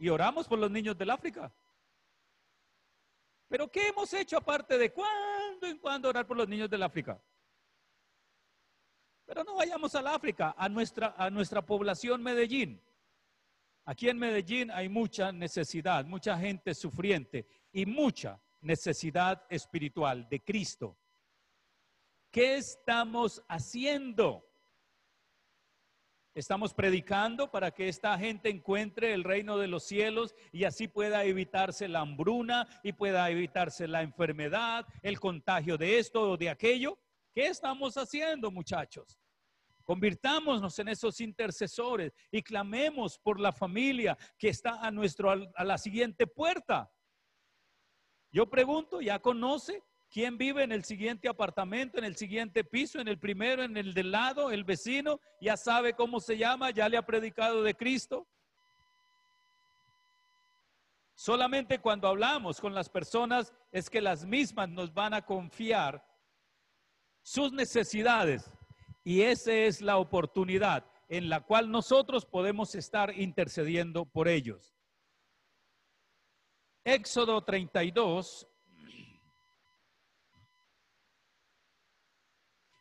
y 0.00 0.08
oramos 0.08 0.48
por 0.48 0.58
los 0.58 0.70
niños 0.70 0.96
del 0.96 1.10
África. 1.10 1.52
Pero 3.48 3.70
¿qué 3.70 3.88
hemos 3.88 4.10
hecho 4.14 4.38
aparte 4.38 4.78
de 4.78 4.90
cuando 4.92 5.66
en 5.66 5.78
cuando 5.78 6.08
orar 6.08 6.26
por 6.26 6.38
los 6.38 6.48
niños 6.48 6.70
del 6.70 6.82
África? 6.82 7.22
Pero 9.26 9.44
no 9.44 9.56
vayamos 9.56 9.94
al 9.94 10.06
África, 10.06 10.54
a 10.56 10.70
nuestra, 10.70 11.14
a 11.18 11.28
nuestra 11.28 11.64
población 11.64 12.22
Medellín. 12.22 12.82
Aquí 13.84 14.08
en 14.08 14.18
Medellín 14.18 14.70
hay 14.70 14.88
mucha 14.88 15.32
necesidad, 15.32 16.06
mucha 16.06 16.38
gente 16.38 16.74
sufriente 16.74 17.46
y 17.70 17.84
mucha 17.84 18.40
necesidad 18.62 19.44
espiritual 19.50 20.26
de 20.30 20.40
Cristo. 20.40 20.96
¿Qué 22.30 22.56
estamos 22.56 23.42
haciendo? 23.48 24.49
Estamos 26.32 26.72
predicando 26.72 27.50
para 27.50 27.72
que 27.72 27.88
esta 27.88 28.16
gente 28.16 28.50
encuentre 28.50 29.12
el 29.12 29.24
reino 29.24 29.58
de 29.58 29.66
los 29.66 29.82
cielos 29.82 30.34
y 30.52 30.62
así 30.62 30.86
pueda 30.86 31.24
evitarse 31.24 31.88
la 31.88 32.00
hambruna 32.00 32.68
y 32.84 32.92
pueda 32.92 33.28
evitarse 33.30 33.88
la 33.88 34.02
enfermedad, 34.02 34.86
el 35.02 35.18
contagio 35.18 35.76
de 35.76 35.98
esto 35.98 36.30
o 36.30 36.36
de 36.36 36.48
aquello. 36.48 36.98
¿Qué 37.32 37.46
estamos 37.48 37.96
haciendo, 37.96 38.52
muchachos? 38.52 39.18
Convirtámonos 39.82 40.78
en 40.78 40.88
esos 40.88 41.20
intercesores 41.20 42.12
y 42.30 42.42
clamemos 42.42 43.18
por 43.18 43.40
la 43.40 43.50
familia 43.50 44.16
que 44.38 44.50
está 44.50 44.86
a, 44.86 44.92
nuestro, 44.92 45.32
a 45.32 45.64
la 45.64 45.78
siguiente 45.78 46.28
puerta. 46.28 46.92
Yo 48.30 48.48
pregunto, 48.48 49.00
¿ya 49.00 49.18
conoce 49.18 49.82
¿Quién 50.10 50.36
vive 50.38 50.64
en 50.64 50.72
el 50.72 50.82
siguiente 50.82 51.28
apartamento, 51.28 51.98
en 51.98 52.04
el 52.04 52.16
siguiente 52.16 52.64
piso, 52.64 52.98
en 52.98 53.06
el 53.06 53.20
primero, 53.20 53.62
en 53.62 53.76
el 53.76 53.94
del 53.94 54.10
lado, 54.10 54.50
el 54.50 54.64
vecino? 54.64 55.20
Ya 55.40 55.56
sabe 55.56 55.94
cómo 55.94 56.18
se 56.18 56.36
llama, 56.36 56.70
ya 56.70 56.88
le 56.88 56.96
ha 56.96 57.06
predicado 57.06 57.62
de 57.62 57.76
Cristo. 57.76 58.26
Solamente 61.14 61.78
cuando 61.78 62.08
hablamos 62.08 62.60
con 62.60 62.74
las 62.74 62.88
personas 62.88 63.52
es 63.70 63.88
que 63.88 64.00
las 64.00 64.26
mismas 64.26 64.68
nos 64.68 64.92
van 64.92 65.14
a 65.14 65.24
confiar 65.24 66.04
sus 67.22 67.52
necesidades. 67.52 68.50
Y 69.04 69.22
esa 69.22 69.52
es 69.52 69.80
la 69.80 69.98
oportunidad 69.98 70.84
en 71.08 71.28
la 71.28 71.40
cual 71.42 71.70
nosotros 71.70 72.26
podemos 72.26 72.74
estar 72.74 73.16
intercediendo 73.16 74.06
por 74.06 74.26
ellos. 74.26 74.74
Éxodo 76.84 77.44
32, 77.44 78.49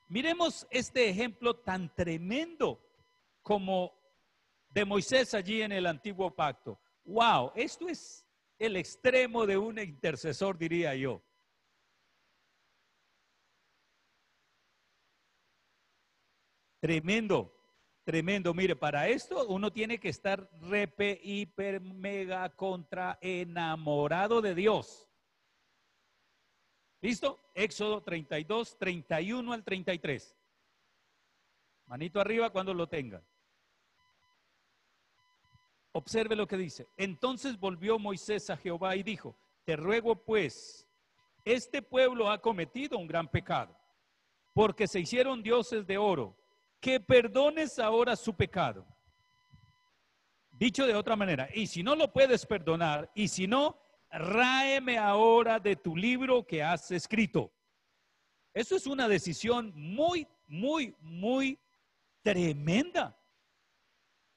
Miremos 0.10 0.68
este 0.72 1.08
ejemplo 1.08 1.56
tan 1.56 1.94
tremendo 1.94 2.82
como 3.44 3.94
de 4.70 4.84
Moisés 4.84 5.36
allí 5.36 5.62
en 5.62 5.72
el 5.72 5.86
antiguo 5.86 6.36
pacto. 6.36 6.80
Wow, 7.06 7.52
esto 7.56 7.88
es 7.88 8.26
el 8.58 8.76
extremo 8.76 9.46
de 9.46 9.58
un 9.58 9.78
intercesor, 9.78 10.58
diría 10.58 10.96
yo. 10.96 11.22
Tremendo, 16.80 17.54
tremendo. 18.04 18.54
Mire, 18.54 18.76
para 18.76 19.08
esto 19.08 19.46
uno 19.48 19.72
tiene 19.72 20.00
que 20.00 20.10
estar 20.10 20.50
repe, 20.62 21.20
hiper, 21.24 21.82
mega, 21.82 22.50
contra, 22.56 23.20
enamorado 23.22 24.42
de 24.42 24.56
Dios. 24.56 25.09
¿Listo? 27.02 27.40
Éxodo 27.54 28.02
32, 28.02 28.78
31 28.78 29.54
al 29.54 29.64
33. 29.64 30.36
Manito 31.86 32.20
arriba 32.20 32.50
cuando 32.50 32.74
lo 32.74 32.88
tengan. 32.88 33.26
Observe 35.94 36.36
lo 36.36 36.48
que 36.48 36.58
dice. 36.58 36.88
Entonces 36.98 37.60
volvió 37.60 37.98
Moisés 37.98 38.50
a 38.50 38.58
Jehová 38.58 38.96
y 38.96 39.04
dijo, 39.04 39.36
te 39.66 39.76
ruego 39.76 40.24
pues, 40.24 40.88
este 41.46 41.82
pueblo 41.82 42.30
ha 42.30 42.42
cometido 42.42 42.98
un 42.98 43.08
gran 43.08 43.28
pecado, 43.28 43.76
porque 44.54 44.88
se 44.88 45.00
hicieron 45.00 45.42
dioses 45.42 45.88
de 45.88 45.98
oro, 45.98 46.38
que 46.80 47.00
perdones 47.00 47.80
ahora 47.80 48.16
su 48.16 48.36
pecado. 48.36 48.86
Dicho 50.52 50.86
de 50.86 50.96
otra 50.96 51.16
manera, 51.16 51.50
y 51.54 51.68
si 51.68 51.82
no 51.82 51.96
lo 51.96 52.12
puedes 52.12 52.46
perdonar, 52.46 53.10
y 53.16 53.30
si 53.30 53.48
no, 53.48 53.80
ráeme 54.12 54.98
ahora 54.98 55.60
de 55.60 55.76
tu 55.76 55.96
libro 55.96 56.46
que 56.46 56.64
has 56.64 56.92
escrito. 56.92 57.54
Eso 58.54 58.76
es 58.76 58.88
una 58.88 59.08
decisión 59.08 59.72
muy, 59.76 60.28
muy, 60.48 60.96
muy 61.00 61.60
tremenda. 62.22 63.18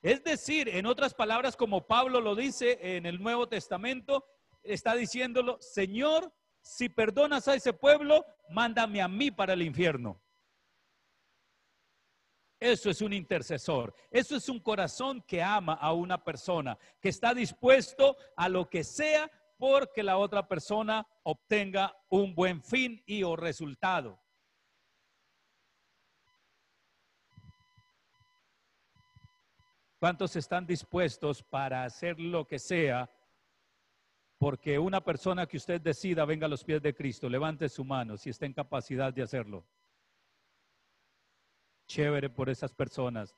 Es 0.03 0.23
decir, 0.25 0.69
en 0.69 0.87
otras 0.87 1.15
palabras, 1.15 1.57
como 1.57 1.87
Pablo 1.87 2.21
lo 2.21 2.35
dice 2.35 2.97
en 2.97 3.07
el 3.07 3.23
Nuevo 3.23 3.49
Testamento, 3.49 4.27
está 4.63 4.95
diciéndolo, 4.95 5.59
Señor, 5.61 6.33
si 6.61 6.89
perdonas 6.89 7.49
a 7.49 7.55
ese 7.55 7.73
pueblo, 7.73 8.27
mándame 8.51 9.01
a 9.01 9.09
mí 9.09 9.31
para 9.31 9.55
el 9.55 9.63
infierno. 9.63 10.21
Eso 12.61 12.91
es 12.91 13.01
un 13.01 13.13
intercesor. 13.13 13.93
Eso 14.11 14.37
es 14.37 14.49
un 14.49 14.61
corazón 14.61 15.23
que 15.23 15.43
ama 15.43 15.75
a 15.75 15.93
una 15.93 16.23
persona, 16.23 16.79
que 17.01 17.09
está 17.09 17.35
dispuesto 17.35 18.17
a 18.37 18.49
lo 18.49 18.71
que 18.71 18.85
sea 18.85 19.29
porque 19.63 20.03
la 20.03 20.17
otra 20.17 20.49
persona 20.49 21.07
obtenga 21.23 21.97
un 22.09 22.35
buen 22.35 22.61
fin 22.65 23.01
y 23.07 23.23
o 23.23 23.37
resultado. 23.37 24.21
¿Cuántos 30.01 30.35
están 30.35 30.67
dispuestos 30.67 31.45
para 31.45 31.85
hacer 31.85 32.19
lo 32.19 32.45
que 32.45 32.59
sea? 32.59 33.09
Porque 34.37 34.81
una 34.81 35.01
persona 35.01 35.47
que 35.47 35.59
usted 35.59 35.81
decida 35.81 36.25
venga 36.25 36.47
a 36.47 36.51
los 36.51 36.65
pies 36.65 36.83
de 36.83 36.93
Cristo, 36.93 37.29
levante 37.29 37.69
su 37.69 37.85
mano 37.85 38.17
si 38.17 38.31
está 38.31 38.47
en 38.47 38.55
capacidad 38.55 39.15
de 39.15 39.23
hacerlo. 39.23 39.65
Chévere 41.87 42.31
por 42.31 42.51
esas 42.51 42.75
personas. 42.75 43.37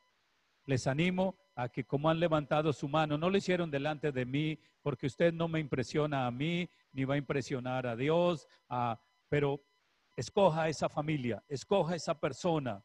Les 0.67 0.87
animo 0.87 1.37
a 1.55 1.69
que 1.69 1.85
como 1.85 2.09
han 2.11 2.19
levantado 2.19 2.73
su 2.73 2.89
mano, 2.89 3.19
no 3.19 3.31
lo 3.31 3.37
hicieron 3.37 3.71
delante 3.71 4.11
de 4.13 4.25
mí, 4.25 4.59
porque 4.83 5.07
usted 5.07 5.33
no 5.33 5.49
me 5.49 5.61
impresiona 5.61 6.27
a 6.27 6.31
mí, 6.31 6.69
ni 6.93 7.05
va 7.05 7.15
a 7.15 7.19
impresionar 7.19 7.87
a 7.87 7.97
Dios, 7.97 8.47
pero 9.29 9.61
escoja 10.17 10.63
a 10.63 10.69
esa 10.69 10.89
familia, 10.89 11.43
escoja 11.49 11.93
a 11.93 11.97
esa 11.97 12.19
persona 12.19 12.83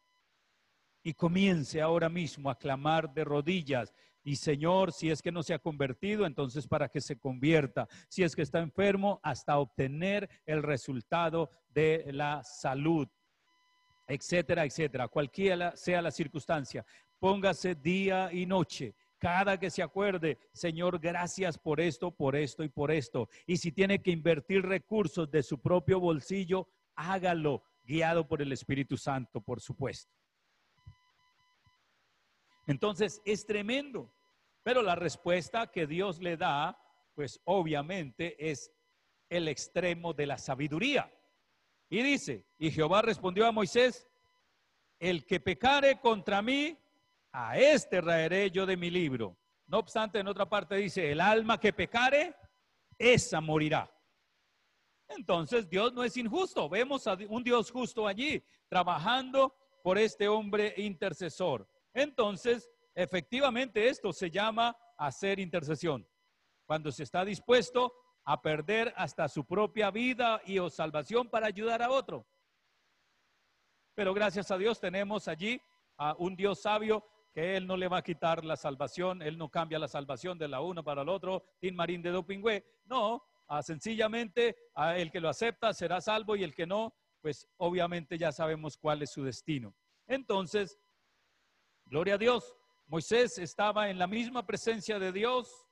y 1.04 1.14
comience 1.14 1.82
ahora 1.82 2.10
mismo 2.10 2.50
a 2.50 2.58
clamar 2.58 3.14
de 3.14 3.24
rodillas. 3.24 3.94
Y 4.24 4.36
Señor, 4.36 4.92
si 4.92 5.10
es 5.10 5.22
que 5.22 5.32
no 5.32 5.42
se 5.42 5.54
ha 5.54 5.60
convertido, 5.60 6.26
entonces 6.26 6.68
para 6.68 6.90
que 6.90 7.02
se 7.02 7.18
convierta. 7.18 7.88
Si 8.10 8.22
es 8.22 8.36
que 8.36 8.42
está 8.42 8.60
enfermo, 8.60 9.20
hasta 9.24 9.58
obtener 9.58 10.30
el 10.46 10.62
resultado 10.62 11.50
de 11.70 12.06
la 12.12 12.44
salud, 12.44 13.08
etcétera, 14.08 14.66
etcétera. 14.66 15.08
Cualquiera 15.08 15.76
sea 15.76 16.02
la 16.02 16.12
circunstancia, 16.12 16.86
póngase 17.20 17.76
día 17.76 18.30
y 18.32 18.46
noche. 18.46 18.96
Cada 19.18 19.60
que 19.60 19.70
se 19.70 19.84
acuerde, 19.84 20.38
Señor, 20.54 21.00
gracias 21.00 21.58
por 21.58 21.82
esto, 21.82 22.12
por 22.12 22.36
esto 22.36 22.64
y 22.64 22.70
por 22.70 22.90
esto. 22.90 23.28
Y 23.46 23.58
si 23.58 23.72
tiene 23.72 24.02
que 24.02 24.12
invertir 24.12 24.66
recursos 24.66 25.30
de 25.30 25.44
su 25.44 25.60
propio 25.60 26.00
bolsillo, 26.00 26.68
hágalo, 26.96 27.64
guiado 27.84 28.28
por 28.28 28.42
el 28.42 28.52
Espíritu 28.52 28.96
Santo, 28.98 29.42
por 29.42 29.60
supuesto. 29.60 30.14
Entonces 32.66 33.22
es 33.26 33.46
tremendo. 33.46 34.14
Pero 34.64 34.82
la 34.82 34.96
respuesta 34.96 35.68
que 35.72 35.88
Dios 35.88 36.20
le 36.20 36.38
da, 36.38 36.80
pues 37.16 37.42
obviamente 37.46 38.36
es 38.52 38.72
el 39.30 39.48
extremo 39.48 40.14
de 40.14 40.28
la 40.28 40.38
sabiduría. 40.38 41.12
Y 41.90 42.04
dice, 42.04 42.46
y 42.58 42.70
Jehová 42.72 43.02
respondió 43.02 43.48
a 43.48 43.52
Moisés, 43.52 44.08
el 45.00 45.26
que 45.26 45.40
pecare 45.40 46.00
contra 46.00 46.42
mí, 46.42 46.78
a 47.42 47.58
este 47.58 48.02
raeré 48.02 48.52
yo 48.52 48.66
de 48.66 48.76
mi 48.76 48.90
libro. 48.90 49.38
No 49.68 49.80
obstante, 49.80 50.20
en 50.20 50.28
otra 50.28 50.50
parte 50.50 50.76
dice, 50.76 51.10
el 51.10 51.22
alma 51.22 51.58
que 51.58 51.72
pecare, 51.72 52.36
esa 52.98 53.40
morirá. 53.40 53.90
Entonces 55.08 55.70
Dios 55.70 55.94
no 55.94 56.04
es 56.04 56.18
injusto. 56.18 56.68
Vemos 56.68 57.08
a 57.08 57.18
un 57.30 57.42
Dios 57.42 57.72
justo 57.72 58.06
allí, 58.06 58.44
trabajando 58.68 59.56
por 59.82 59.98
este 59.98 60.28
hombre 60.28 60.74
intercesor. 60.78 61.66
Entonces, 61.94 62.70
efectivamente 62.94 63.88
esto 63.88 64.12
se 64.12 64.30
llama 64.30 64.76
hacer 64.98 65.40
intercesión. 65.40 66.06
Cuando 66.66 66.92
se 66.92 67.04
está 67.04 67.24
dispuesto 67.24 67.94
a 68.26 68.42
perder 68.42 68.94
hasta 68.98 69.30
su 69.30 69.46
propia 69.46 69.92
vida 69.92 70.42
y 70.46 70.60
o 70.60 70.70
salvación 70.70 71.30
para 71.30 71.48
ayudar 71.48 71.82
a 71.82 71.90
otro. 71.90 72.28
Pero 73.96 74.14
gracias 74.14 74.52
a 74.52 74.58
Dios 74.58 74.80
tenemos 74.80 75.30
allí 75.30 75.62
a 75.98 76.16
un 76.18 76.36
Dios 76.36 76.62
sabio 76.62 77.06
que 77.34 77.58
Él 77.58 77.68
no 77.68 77.78
le 77.78 77.88
va 77.88 77.98
a 77.98 78.04
quitar 78.04 78.44
la 78.44 78.56
salvación, 78.56 79.22
Él 79.22 79.38
no 79.38 79.50
cambia 79.50 79.80
la 79.80 79.88
salvación 79.88 80.38
de 80.38 80.48
la 80.48 80.62
uno 80.62 80.84
para 80.84 81.04
el 81.04 81.10
otro, 81.10 81.44
Tin 81.60 81.76
Marín 81.76 82.02
de 82.02 82.12
Dopingüe. 82.12 82.64
No, 82.86 83.24
sencillamente 83.62 84.56
a 84.76 84.98
el 84.98 85.12
que 85.12 85.20
lo 85.20 85.30
acepta 85.30 85.74
será 85.74 86.02
salvo 86.02 86.36
y 86.36 86.44
el 86.44 86.54
que 86.54 86.66
no, 86.66 86.94
pues 87.22 87.48
obviamente 87.58 88.18
ya 88.18 88.32
sabemos 88.32 88.78
cuál 88.78 89.02
es 89.02 89.12
su 89.12 89.24
destino. 89.24 89.74
Entonces, 90.08 90.80
Gloria 91.90 92.14
a 92.14 92.18
Dios. 92.20 92.56
Moisés 92.86 93.40
estaba 93.40 93.90
en 93.90 93.98
la 93.98 94.06
misma 94.06 94.46
presencia 94.46 95.00
de 95.00 95.12
Dios 95.12 95.68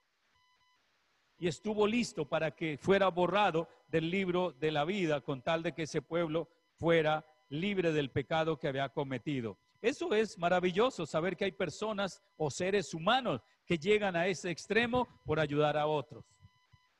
y 1.38 1.48
estuvo 1.48 1.86
listo 1.86 2.28
para 2.28 2.56
que 2.56 2.80
fuera 2.80 3.08
borrado 3.10 3.70
del 3.88 4.10
libro 4.10 4.52
de 4.54 4.72
la 4.72 4.84
vida 4.84 5.22
con 5.22 5.44
tal 5.44 5.62
de 5.62 5.76
que 5.76 5.84
ese 5.84 6.02
pueblo 6.02 6.50
fuera 6.74 7.24
libre 7.50 7.92
del 7.92 8.10
pecado 8.10 8.58
que 8.58 8.68
había 8.68 8.90
cometido. 8.90 9.60
Eso 9.82 10.14
es 10.14 10.38
maravilloso, 10.38 11.06
saber 11.06 11.38
que 11.38 11.46
hay 11.46 11.52
personas 11.52 12.22
o 12.36 12.50
seres 12.50 12.94
humanos 12.94 13.42
que 13.66 13.78
llegan 13.78 14.16
a 14.16 14.28
ese 14.28 14.50
extremo 14.50 15.08
por 15.24 15.40
ayudar 15.40 15.78
a 15.78 15.86
otros. 15.86 16.26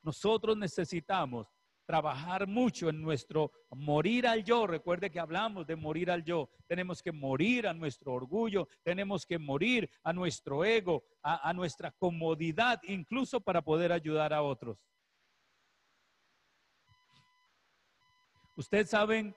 Nosotros 0.04 0.56
necesitamos 0.56 1.48
trabajar 1.88 2.48
mucho 2.48 2.90
en 2.90 3.02
nuestro 3.02 3.52
morir 3.72 4.28
al 4.28 4.44
yo. 4.44 4.68
Recuerde 4.68 5.10
que 5.10 5.20
hablamos 5.20 5.66
de 5.66 5.78
morir 5.78 6.12
al 6.12 6.24
yo. 6.24 6.50
Tenemos 6.68 7.02
que 7.02 7.14
morir 7.14 7.66
a 7.66 7.74
nuestro 7.74 8.14
orgullo, 8.14 8.68
tenemos 8.84 9.26
que 9.26 9.40
morir 9.40 9.90
a 10.04 10.12
nuestro 10.12 10.66
ego, 10.66 11.04
a, 11.24 11.52
nuestra 11.54 11.92
comodidad, 11.92 12.80
incluso 12.84 13.40
para 13.40 13.62
poder 13.62 13.92
ayudar 13.92 14.34
a 14.34 14.42
otros. 14.42 14.78
Ustedes 18.58 18.90
saben 18.90 19.36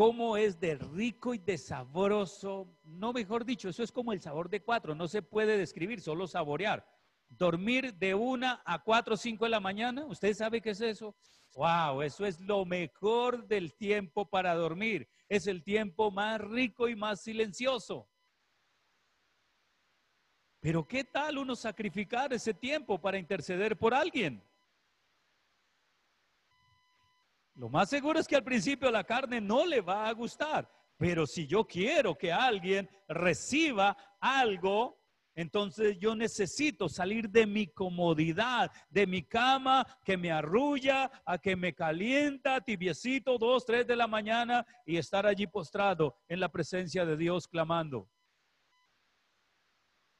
cómo 0.00 0.38
es 0.38 0.58
de 0.58 0.76
rico 0.76 1.34
y 1.34 1.38
de 1.38 1.58
sabroso, 1.58 2.74
no 2.84 3.12
mejor 3.12 3.44
dicho, 3.44 3.68
eso 3.68 3.82
es 3.82 3.92
como 3.92 4.14
el 4.14 4.22
sabor 4.22 4.48
de 4.48 4.62
cuatro, 4.62 4.94
no 4.94 5.06
se 5.06 5.20
puede 5.20 5.58
describir, 5.58 6.00
solo 6.00 6.26
saborear 6.26 6.86
dormir 7.28 7.92
de 7.92 8.14
una 8.14 8.62
a 8.64 8.82
cuatro 8.82 9.12
o 9.12 9.16
cinco 9.18 9.44
de 9.44 9.50
la 9.50 9.60
mañana. 9.60 10.06
¿Usted 10.06 10.32
sabe 10.32 10.62
qué 10.62 10.70
es 10.70 10.80
eso? 10.80 11.14
Wow, 11.54 12.00
eso 12.00 12.24
es 12.24 12.40
lo 12.40 12.64
mejor 12.64 13.46
del 13.46 13.74
tiempo 13.74 14.24
para 14.24 14.54
dormir. 14.54 15.06
Es 15.28 15.46
el 15.46 15.62
tiempo 15.62 16.10
más 16.10 16.40
rico 16.40 16.88
y 16.88 16.96
más 16.96 17.20
silencioso. 17.20 18.08
Pero 20.60 20.88
¿qué 20.88 21.04
tal 21.04 21.36
uno 21.36 21.54
sacrificar 21.54 22.32
ese 22.32 22.54
tiempo 22.54 22.98
para 22.98 23.18
interceder 23.18 23.76
por 23.76 23.92
alguien? 23.92 24.42
Lo 27.60 27.68
más 27.68 27.90
seguro 27.90 28.18
es 28.18 28.26
que 28.26 28.36
al 28.36 28.42
principio 28.42 28.90
la 28.90 29.04
carne 29.04 29.38
no 29.38 29.66
le 29.66 29.82
va 29.82 30.08
a 30.08 30.12
gustar, 30.14 30.66
pero 30.96 31.26
si 31.26 31.46
yo 31.46 31.66
quiero 31.66 32.16
que 32.16 32.32
alguien 32.32 32.88
reciba 33.06 33.94
algo 34.18 34.98
Entonces 35.34 35.98
yo 35.98 36.16
necesito 36.16 36.88
salir 36.88 37.28
de 37.28 37.46
mi 37.46 37.66
comodidad, 37.66 38.70
de 38.88 39.06
mi 39.06 39.22
cama 39.22 39.86
que 40.04 40.16
me 40.16 40.32
arrulla, 40.32 41.10
a 41.24 41.38
que 41.38 41.54
me 41.54 41.74
calienta, 41.74 42.60
tibiecito, 42.60 43.38
dos, 43.38 43.64
tres 43.64 43.86
de 43.86 43.94
la 43.94 44.06
mañana 44.06 44.66
y 44.84 44.96
estar 44.96 45.26
allí 45.26 45.46
postrado 45.46 46.16
en 46.28 46.40
la 46.40 46.48
presencia 46.48 47.04
de 47.04 47.16
Dios 47.16 47.46
clamando. 47.46 48.08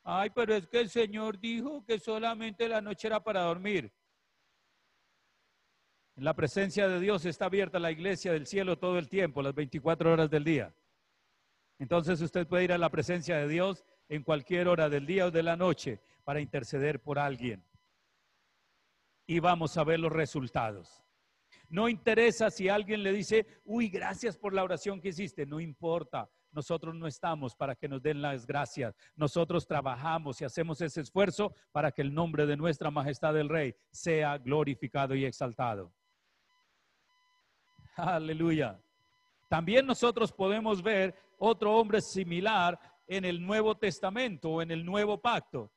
Ay, 0.05 0.31
pero 0.31 0.55
es 0.55 0.67
que 0.69 0.81
el 0.81 0.91
Señor 0.91 1.39
dijo 1.39 1.85
que 1.85 1.99
solamente 1.99 2.69
la 2.69 2.81
noche 2.81 3.09
era 3.09 3.23
para 3.23 3.43
dormir. 3.43 3.93
La 6.21 6.35
presencia 6.35 6.87
de 6.87 7.01
Dios 7.01 7.25
está 7.25 7.47
abierta 7.47 7.79
la 7.79 7.91
iglesia 7.91 8.35
del 8.35 8.47
cielo 8.47 8.77
todo 8.79 8.99
el 8.99 9.09
tiempo, 9.09 9.41
las 9.41 9.55
24 9.55 10.13
horas 10.13 10.29
del 10.29 10.45
día. 10.45 10.75
Entonces 11.79 12.21
usted 12.21 12.47
puede 12.47 12.65
ir 12.65 12.73
a 12.75 12.79
la 12.79 12.91
presencia 12.91 13.39
de 13.39 13.49
Dios 13.49 13.87
en 14.07 14.23
cualquier 14.23 14.69
hora 14.69 14.91
del 14.91 15.07
día 15.07 15.25
o 15.25 15.31
de 15.31 15.43
la 15.43 15.57
noche 15.57 16.03
para 16.23 16.43
interceder 16.43 17.01
por 17.01 17.19
alguien. 17.19 17.65
Y 19.27 19.41
vamos 19.41 19.79
a 19.79 19.85
ver 19.85 19.99
los 19.99 20.13
resultados. 20.13 21.03
No 21.71 21.89
interesa 21.89 22.51
si 22.51 22.69
alguien 22.69 23.03
le 23.03 23.15
dice, 23.15 23.47
uy, 23.65 23.89
gracias 23.89 24.37
por 24.37 24.53
la 24.53 24.63
oración 24.63 25.01
que 25.01 25.09
hiciste, 25.09 25.47
no 25.47 25.59
importa. 25.59 26.29
Nosotros 26.53 26.95
no 26.95 27.07
estamos 27.07 27.57
para 27.57 27.77
que 27.77 27.89
nos 27.89 28.03
den 28.03 28.21
las 28.21 28.47
gracias. 28.47 28.95
Nosotros 29.17 29.67
trabajamos 29.67 30.39
y 30.43 30.45
hacemos 30.45 30.83
ese 30.83 31.01
esfuerzo 31.01 31.55
para 31.73 31.93
que 31.93 32.03
el 32.03 32.13
nombre 32.13 32.45
de 32.45 32.59
nuestra 32.59 32.91
majestad 32.91 33.39
el 33.39 33.49
Rey 33.49 33.75
sea 33.91 34.37
glorificado 34.37 35.15
y 35.15 35.25
exaltado. 35.25 35.95
Aleluya. 37.97 38.81
También 39.49 39.87
nosotros 39.87 40.33
podemos 40.33 40.83
ver 40.83 41.15
otro 41.39 41.75
hombre 41.75 42.01
similar 42.01 42.79
en 43.07 43.25
el 43.25 43.45
Nuevo 43.45 43.77
Testamento 43.77 44.51
o 44.51 44.63
en 44.63 44.71
el 44.71 44.85
Nuevo 44.85 45.21
Pacto. 45.21 45.73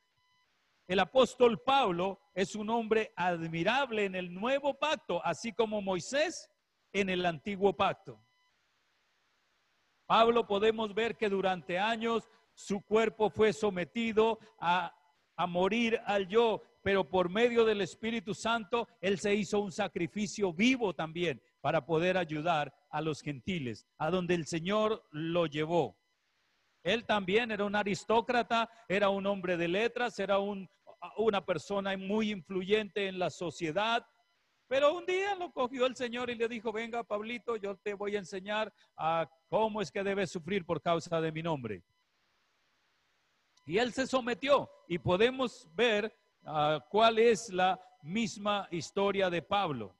El 0.87 0.99
apóstol 0.99 1.59
Pablo 1.61 2.19
es 2.35 2.55
un 2.55 2.69
hombre 2.69 3.11
admirable 3.15 4.05
en 4.05 4.15
el 4.15 4.33
Nuevo 4.33 4.75
Pacto, 4.75 5.25
así 5.25 5.53
como 5.53 5.81
Moisés 5.81 6.49
en 6.91 7.09
el 7.09 7.25
Antiguo 7.25 7.73
Pacto. 7.73 8.19
Pablo 10.05 10.45
podemos 10.45 10.93
ver 10.93 11.15
que 11.15 11.29
durante 11.29 11.79
años 11.79 12.29
su 12.53 12.81
cuerpo 12.81 13.29
fue 13.31 13.53
sometido 13.53 14.37
a, 14.59 14.93
a 15.35 15.47
morir 15.47 15.99
al 16.05 16.27
yo, 16.27 16.61
pero 16.83 17.09
por 17.09 17.29
medio 17.29 17.65
del 17.65 17.81
Espíritu 17.81 18.35
Santo, 18.35 18.87
él 19.01 19.17
se 19.17 19.33
hizo 19.33 19.61
un 19.61 19.71
sacrificio 19.71 20.53
vivo 20.53 20.93
también 20.93 21.41
para 21.63 21.85
poder 21.85 22.17
ayudar 22.17 22.75
a 22.89 22.99
los 22.99 23.21
gentiles, 23.21 23.87
a 23.97 24.11
donde 24.11 24.35
el 24.35 24.45
Señor 24.45 25.07
lo 25.11 25.45
llevó. 25.45 25.97
Él 26.83 27.05
también 27.05 27.51
era 27.51 27.63
un 27.63 27.73
aristócrata, 27.73 28.69
era 28.89 29.07
un 29.07 29.25
hombre 29.25 29.55
de 29.55 29.69
letras, 29.69 30.19
era 30.19 30.39
un, 30.39 30.69
una 31.15 31.45
persona 31.45 31.95
muy 31.95 32.31
influyente 32.31 33.07
en 33.07 33.17
la 33.17 33.29
sociedad, 33.29 34.05
pero 34.67 34.93
un 34.93 35.05
día 35.05 35.35
lo 35.35 35.53
cogió 35.53 35.85
el 35.85 35.95
Señor 35.95 36.29
y 36.29 36.35
le 36.35 36.49
dijo, 36.49 36.73
venga, 36.73 37.01
Pablito, 37.01 37.55
yo 37.55 37.77
te 37.77 37.93
voy 37.93 38.17
a 38.17 38.19
enseñar 38.19 38.73
a 38.97 39.29
cómo 39.47 39.81
es 39.81 39.89
que 39.89 40.03
debes 40.03 40.31
sufrir 40.31 40.65
por 40.65 40.81
causa 40.81 41.21
de 41.21 41.31
mi 41.31 41.41
nombre. 41.41 41.81
Y 43.65 43.77
él 43.77 43.93
se 43.93 44.05
sometió 44.05 44.69
y 44.89 44.97
podemos 44.97 45.69
ver 45.73 46.13
ah, 46.43 46.85
cuál 46.89 47.19
es 47.19 47.47
la 47.53 47.79
misma 48.01 48.67
historia 48.69 49.29
de 49.29 49.41
Pablo. 49.41 49.95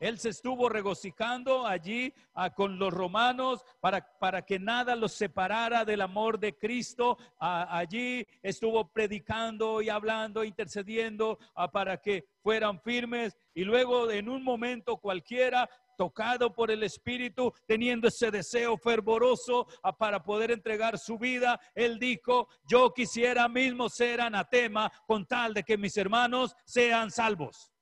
Él 0.00 0.18
se 0.18 0.30
estuvo 0.30 0.68
regocijando 0.68 1.66
allí 1.66 2.12
ah, 2.34 2.50
con 2.52 2.78
los 2.78 2.92
romanos 2.92 3.64
para, 3.80 4.00
para, 4.18 4.42
que 4.42 4.58
nada 4.58 4.96
los 4.96 5.12
separara 5.12 5.84
del 5.84 6.00
amor 6.00 6.38
de 6.38 6.56
Cristo. 6.56 7.16
Ah, 7.38 7.66
allí 7.70 8.26
estuvo 8.42 8.88
predicando 8.88 9.80
y 9.80 9.88
hablando, 9.88 10.42
intercediendo 10.42 11.38
ah, 11.54 11.70
para 11.70 11.98
que 11.98 12.26
fueran 12.42 12.80
firmes. 12.80 13.36
Y 13.54 13.64
luego 13.64 14.10
en 14.10 14.28
un 14.28 14.42
momento 14.42 14.96
cualquiera, 14.96 15.68
tocado 15.96 16.52
por 16.52 16.70
el 16.70 16.82
Espíritu, 16.82 17.52
teniendo 17.66 18.08
ese 18.08 18.30
deseo 18.30 18.76
fervoroso 18.76 19.66
para 19.98 20.22
poder 20.22 20.50
entregar 20.50 20.98
su 20.98 21.18
vida, 21.18 21.60
él 21.74 21.98
dijo, 21.98 22.48
yo 22.68 22.92
quisiera 22.92 23.48
mismo 23.48 23.88
ser 23.88 24.20
anatema 24.20 24.90
con 25.06 25.24
tal 25.24 25.54
de 25.54 25.62
que 25.62 25.78
mis 25.78 25.96
hermanos 25.96 26.56
sean 26.64 27.10
salvos. 27.12 27.73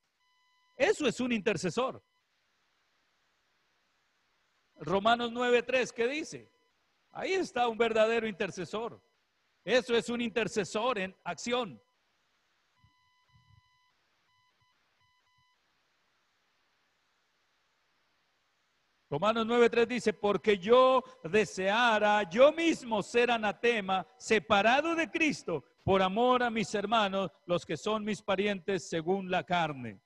Eso 0.83 1.07
es 1.07 1.21
un 1.21 1.31
intercesor. 1.31 2.03
Romanos 4.81 5.31
9:3, 5.31 5.92
¿qué 5.92 6.09
dice? 6.09 6.51
Ahí 7.12 7.35
está 7.35 7.68
un 7.68 7.79
verdadero 7.79 8.27
intercesor. 8.27 9.01
Eso 9.62 9.95
es 9.95 10.09
un 10.09 10.21
intercesor 10.21 10.99
en 10.99 11.16
acción. 11.23 11.81
Romanos 19.09 19.47
9:3 19.47 19.87
dice, 19.87 20.12
porque 20.12 20.59
yo 20.59 21.05
deseara 21.23 22.29
yo 22.29 22.51
mismo 22.51 23.05
ser 23.05 23.31
anatema, 23.31 24.05
separado 24.16 24.97
de 24.97 25.09
Cristo, 25.09 25.64
por 25.85 26.03
amor 26.03 26.42
a 26.42 26.51
mis 26.51 26.75
hermanos, 26.75 27.31
los 27.47 27.64
que 27.64 27.77
son 27.77 28.05
mis 28.05 28.21
parientes 28.21 28.88
según 28.88 29.31
la 29.31 29.45
carne. 29.45 30.01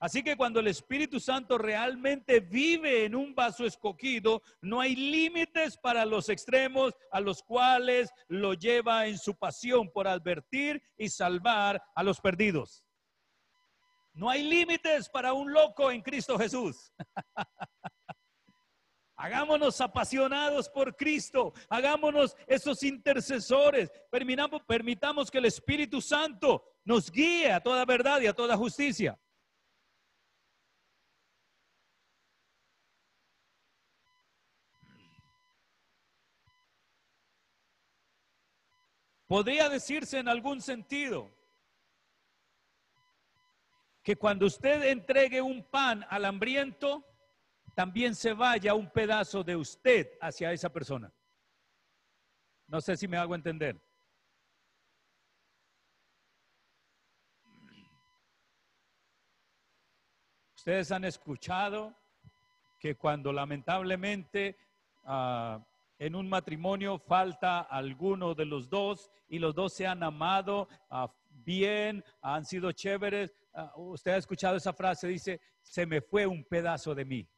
Así 0.00 0.22
que 0.22 0.34
cuando 0.34 0.60
el 0.60 0.66
Espíritu 0.66 1.20
Santo 1.20 1.58
realmente 1.58 2.40
vive 2.40 3.04
en 3.04 3.14
un 3.14 3.34
vaso 3.34 3.66
escogido, 3.66 4.42
no 4.62 4.80
hay 4.80 4.96
límites 4.96 5.76
para 5.76 6.06
los 6.06 6.30
extremos 6.30 6.94
a 7.12 7.20
los 7.20 7.42
cuales 7.42 8.10
lo 8.26 8.54
lleva 8.54 9.06
en 9.06 9.18
su 9.18 9.36
pasión 9.36 9.90
por 9.92 10.08
advertir 10.08 10.82
y 10.96 11.10
salvar 11.10 11.82
a 11.94 12.02
los 12.02 12.18
perdidos. 12.18 12.82
No 14.14 14.30
hay 14.30 14.42
límites 14.42 15.10
para 15.10 15.34
un 15.34 15.52
loco 15.52 15.90
en 15.90 16.00
Cristo 16.00 16.38
Jesús. 16.38 16.92
Hagámonos 19.16 19.78
apasionados 19.82 20.70
por 20.70 20.96
Cristo, 20.96 21.52
hagámonos 21.68 22.34
esos 22.46 22.82
intercesores, 22.82 23.92
permitamos, 24.10 24.62
permitamos 24.66 25.30
que 25.30 25.36
el 25.36 25.44
Espíritu 25.44 26.00
Santo 26.00 26.64
nos 26.86 27.10
guíe 27.10 27.52
a 27.52 27.60
toda 27.60 27.84
verdad 27.84 28.22
y 28.22 28.28
a 28.28 28.32
toda 28.32 28.56
justicia. 28.56 29.20
Podría 39.30 39.68
decirse 39.68 40.18
en 40.18 40.26
algún 40.26 40.60
sentido 40.60 41.30
que 44.02 44.16
cuando 44.16 44.46
usted 44.46 44.82
entregue 44.82 45.40
un 45.40 45.62
pan 45.62 46.04
al 46.10 46.24
hambriento, 46.24 47.06
también 47.76 48.16
se 48.16 48.32
vaya 48.32 48.74
un 48.74 48.90
pedazo 48.90 49.44
de 49.44 49.54
usted 49.54 50.18
hacia 50.20 50.52
esa 50.52 50.68
persona. 50.72 51.12
No 52.66 52.80
sé 52.80 52.96
si 52.96 53.06
me 53.06 53.18
hago 53.18 53.36
entender. 53.36 53.80
Ustedes 60.56 60.90
han 60.90 61.04
escuchado 61.04 61.96
que 62.80 62.96
cuando 62.96 63.32
lamentablemente 63.32 64.58
ah, 65.04 65.64
en 66.00 66.14
un 66.14 66.30
matrimonio 66.30 66.98
falta 66.98 67.60
alguno 67.60 68.34
de 68.34 68.46
los 68.46 68.70
dos 68.70 69.10
y 69.28 69.38
los 69.38 69.54
dos 69.54 69.74
se 69.74 69.86
han 69.86 70.02
amado 70.02 70.66
ah, 70.88 71.14
bien, 71.28 72.02
han 72.22 72.46
sido 72.46 72.72
chéveres. 72.72 73.34
Ah, 73.52 73.70
usted 73.76 74.12
ha 74.12 74.16
escuchado 74.16 74.56
esa 74.56 74.72
frase, 74.72 75.08
dice, 75.08 75.42
se 75.60 75.84
me 75.84 76.00
fue 76.00 76.26
un 76.26 76.42
pedazo 76.42 76.94
de 76.94 77.04
mí. 77.04 77.28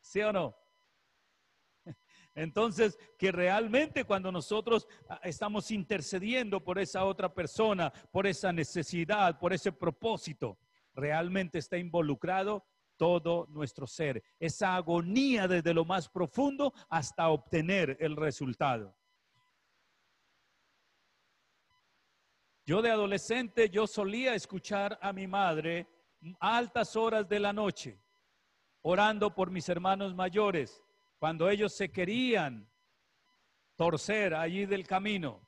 ¿Sí 0.00 0.20
o 0.22 0.32
no? 0.32 0.56
Entonces, 2.36 2.96
que 3.18 3.32
realmente 3.32 4.04
cuando 4.04 4.30
nosotros 4.30 4.86
ah, 5.08 5.18
estamos 5.24 5.72
intercediendo 5.72 6.62
por 6.62 6.78
esa 6.78 7.04
otra 7.04 7.34
persona, 7.34 7.92
por 8.12 8.28
esa 8.28 8.52
necesidad, 8.52 9.40
por 9.40 9.52
ese 9.52 9.72
propósito, 9.72 10.60
realmente 10.94 11.58
está 11.58 11.76
involucrado 11.76 12.64
todo 12.96 13.46
nuestro 13.50 13.86
ser, 13.86 14.22
esa 14.38 14.76
agonía 14.76 15.48
desde 15.48 15.74
lo 15.74 15.84
más 15.84 16.08
profundo 16.08 16.72
hasta 16.88 17.28
obtener 17.28 17.96
el 18.00 18.16
resultado. 18.16 18.96
Yo 22.66 22.80
de 22.80 22.90
adolescente, 22.90 23.68
yo 23.68 23.86
solía 23.86 24.34
escuchar 24.34 24.98
a 25.02 25.12
mi 25.12 25.26
madre 25.26 25.86
altas 26.40 26.96
horas 26.96 27.28
de 27.28 27.38
la 27.38 27.52
noche, 27.52 28.00
orando 28.80 29.34
por 29.34 29.50
mis 29.50 29.68
hermanos 29.68 30.14
mayores, 30.14 30.82
cuando 31.18 31.50
ellos 31.50 31.74
se 31.74 31.90
querían 31.90 32.70
torcer 33.76 34.34
allí 34.34 34.64
del 34.64 34.86
camino. 34.86 35.46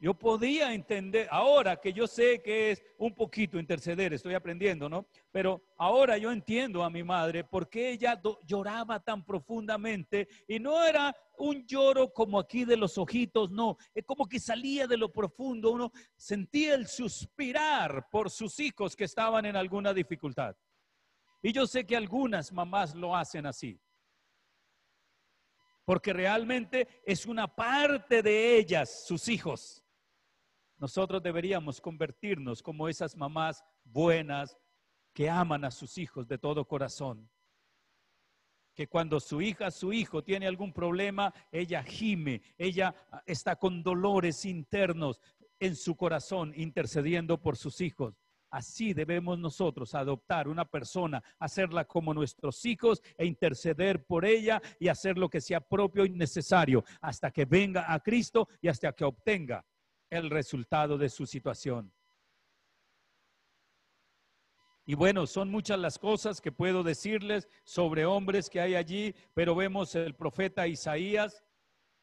Yo 0.00 0.14
podía 0.14 0.72
entender, 0.72 1.28
ahora 1.30 1.76
que 1.76 1.92
yo 1.92 2.06
sé 2.06 2.40
que 2.40 2.70
es 2.70 2.82
un 2.96 3.14
poquito 3.14 3.58
interceder, 3.58 4.14
estoy 4.14 4.32
aprendiendo, 4.32 4.88
¿no? 4.88 5.06
Pero 5.30 5.62
ahora 5.76 6.16
yo 6.16 6.32
entiendo 6.32 6.82
a 6.82 6.88
mi 6.88 7.04
madre 7.04 7.44
porque 7.44 7.90
ella 7.90 8.18
lloraba 8.46 9.00
tan 9.00 9.22
profundamente 9.22 10.26
y 10.48 10.58
no 10.58 10.82
era 10.82 11.14
un 11.36 11.66
lloro 11.66 12.14
como 12.14 12.38
aquí 12.38 12.64
de 12.64 12.78
los 12.78 12.96
ojitos, 12.96 13.50
no, 13.50 13.76
es 13.94 14.06
como 14.06 14.26
que 14.26 14.40
salía 14.40 14.86
de 14.86 14.96
lo 14.96 15.12
profundo, 15.12 15.70
uno 15.70 15.92
sentía 16.16 16.74
el 16.76 16.86
suspirar 16.86 18.08
por 18.10 18.30
sus 18.30 18.58
hijos 18.58 18.96
que 18.96 19.04
estaban 19.04 19.44
en 19.44 19.56
alguna 19.56 19.92
dificultad. 19.92 20.56
Y 21.42 21.52
yo 21.52 21.66
sé 21.66 21.84
que 21.84 21.96
algunas 21.96 22.52
mamás 22.52 22.94
lo 22.94 23.14
hacen 23.14 23.44
así 23.44 23.78
porque 25.84 26.12
realmente 26.12 26.86
es 27.04 27.26
una 27.26 27.48
parte 27.48 28.22
de 28.22 28.56
ellas, 28.56 29.04
sus 29.08 29.28
hijos. 29.28 29.79
Nosotros 30.80 31.22
deberíamos 31.22 31.78
convertirnos 31.78 32.62
como 32.62 32.88
esas 32.88 33.14
mamás 33.14 33.62
buenas 33.84 34.56
que 35.12 35.28
aman 35.28 35.66
a 35.66 35.70
sus 35.70 35.98
hijos 35.98 36.26
de 36.26 36.38
todo 36.38 36.66
corazón. 36.66 37.28
Que 38.74 38.88
cuando 38.88 39.20
su 39.20 39.42
hija, 39.42 39.70
su 39.70 39.92
hijo 39.92 40.24
tiene 40.24 40.46
algún 40.46 40.72
problema, 40.72 41.34
ella 41.52 41.82
gime, 41.82 42.40
ella 42.56 42.94
está 43.26 43.56
con 43.56 43.82
dolores 43.82 44.46
internos 44.46 45.20
en 45.58 45.76
su 45.76 45.96
corazón 45.96 46.54
intercediendo 46.56 47.42
por 47.42 47.58
sus 47.58 47.82
hijos. 47.82 48.14
Así 48.48 48.94
debemos 48.94 49.38
nosotros 49.38 49.94
adoptar 49.94 50.48
una 50.48 50.64
persona, 50.64 51.22
hacerla 51.38 51.84
como 51.84 52.14
nuestros 52.14 52.64
hijos 52.64 53.02
e 53.18 53.26
interceder 53.26 54.06
por 54.06 54.24
ella 54.24 54.62
y 54.78 54.88
hacer 54.88 55.18
lo 55.18 55.28
que 55.28 55.42
sea 55.42 55.60
propio 55.60 56.06
y 56.06 56.10
necesario 56.10 56.82
hasta 57.02 57.30
que 57.30 57.44
venga 57.44 57.92
a 57.92 58.00
Cristo 58.00 58.48
y 58.62 58.68
hasta 58.68 58.92
que 58.94 59.04
obtenga 59.04 59.62
el 60.10 60.28
resultado 60.28 60.98
de 60.98 61.08
su 61.08 61.26
situación. 61.26 61.92
Y 64.84 64.94
bueno, 64.94 65.26
son 65.26 65.50
muchas 65.50 65.78
las 65.78 65.98
cosas 65.98 66.40
que 66.40 66.50
puedo 66.50 66.82
decirles 66.82 67.48
sobre 67.64 68.04
hombres 68.04 68.50
que 68.50 68.60
hay 68.60 68.74
allí, 68.74 69.14
pero 69.34 69.54
vemos 69.54 69.94
el 69.94 70.16
profeta 70.16 70.66
Isaías, 70.66 71.44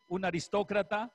un 0.07 0.23
aristócrata, 0.23 1.13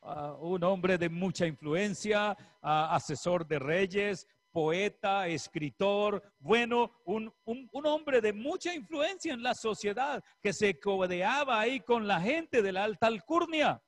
ah, 0.00 0.32
un 0.40 0.64
hombre 0.64 0.96
de 0.96 1.10
mucha 1.10 1.46
influencia, 1.46 2.34
ah, 2.62 2.94
asesor 2.94 3.46
de 3.46 3.58
reyes, 3.58 4.26
poeta, 4.52 5.26
escritor, 5.28 6.22
bueno, 6.38 6.92
un, 7.04 7.32
un, 7.44 7.86
hombre 7.86 8.20
de 8.20 8.32
mucha 8.32 8.74
influencia 8.74 9.32
en 9.32 9.42
la 9.42 9.54
sociedad 9.54 10.22
que 10.40 10.52
se 10.52 10.78
codeaba 10.78 11.60
ahí 11.60 11.80
con 11.80 12.06
la 12.06 12.20
gente 12.20 12.62
de 12.62 12.72
la 12.72 12.84
alta 12.84 13.06
alcurnia. 13.06 13.82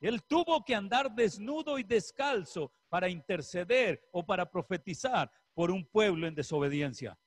Él 0.00 0.22
tuvo 0.22 0.64
que 0.64 0.74
andar 0.74 1.14
desnudo 1.14 1.78
y 1.78 1.82
descalzo 1.82 2.72
para 2.88 3.08
interceder 3.08 4.08
o 4.12 4.24
para 4.24 4.50
profetizar 4.50 5.30
por 5.54 5.70
un 5.70 5.84
pueblo 5.84 6.26
en 6.26 6.34
desobediencia. 6.34 7.18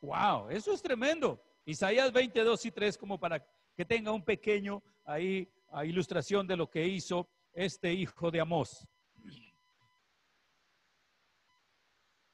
Wow, 0.00 0.48
eso 0.48 0.72
es 0.72 0.80
tremendo. 0.80 1.42
Isaías 1.66 2.10
22 2.10 2.64
y 2.64 2.70
3 2.70 2.96
como 2.96 3.20
para 3.20 3.46
que 3.76 3.84
tenga 3.84 4.12
un 4.12 4.24
pequeño 4.24 4.82
ahí 5.04 5.52
ilustración 5.84 6.46
de 6.46 6.56
lo 6.56 6.70
que 6.70 6.86
hizo 6.86 7.28
este 7.52 7.92
hijo 7.92 8.30
de 8.30 8.40
Amós. 8.40 8.86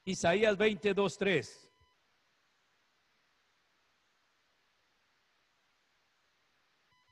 Isaías 0.04 0.56
22, 0.56 1.18
3. 1.18 1.65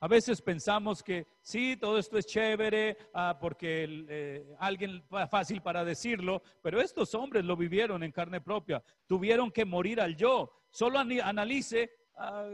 A 0.05 0.07
veces 0.07 0.43
pensamos 0.43 1.03
que 1.03 1.27
sí, 1.41 1.79
todo 1.79 1.97
esto 1.97 2.19
es 2.19 2.27
chévere 2.27 2.99
ah, 3.15 3.39
porque 3.41 4.05
eh, 4.07 4.55
alguien 4.59 5.03
fácil 5.31 5.63
para 5.63 5.83
decirlo, 5.83 6.43
pero 6.61 6.79
estos 6.79 7.15
hombres 7.15 7.43
lo 7.43 7.57
vivieron 7.57 8.03
en 8.03 8.13
carne 8.13 8.43
propia, 8.43 8.85
tuvieron 9.07 9.51
que 9.51 9.65
morir 9.65 10.03
al 10.03 10.15
yo. 10.15 10.53
Solo 10.69 10.99
analice 10.99 11.91
ah, 12.19 12.51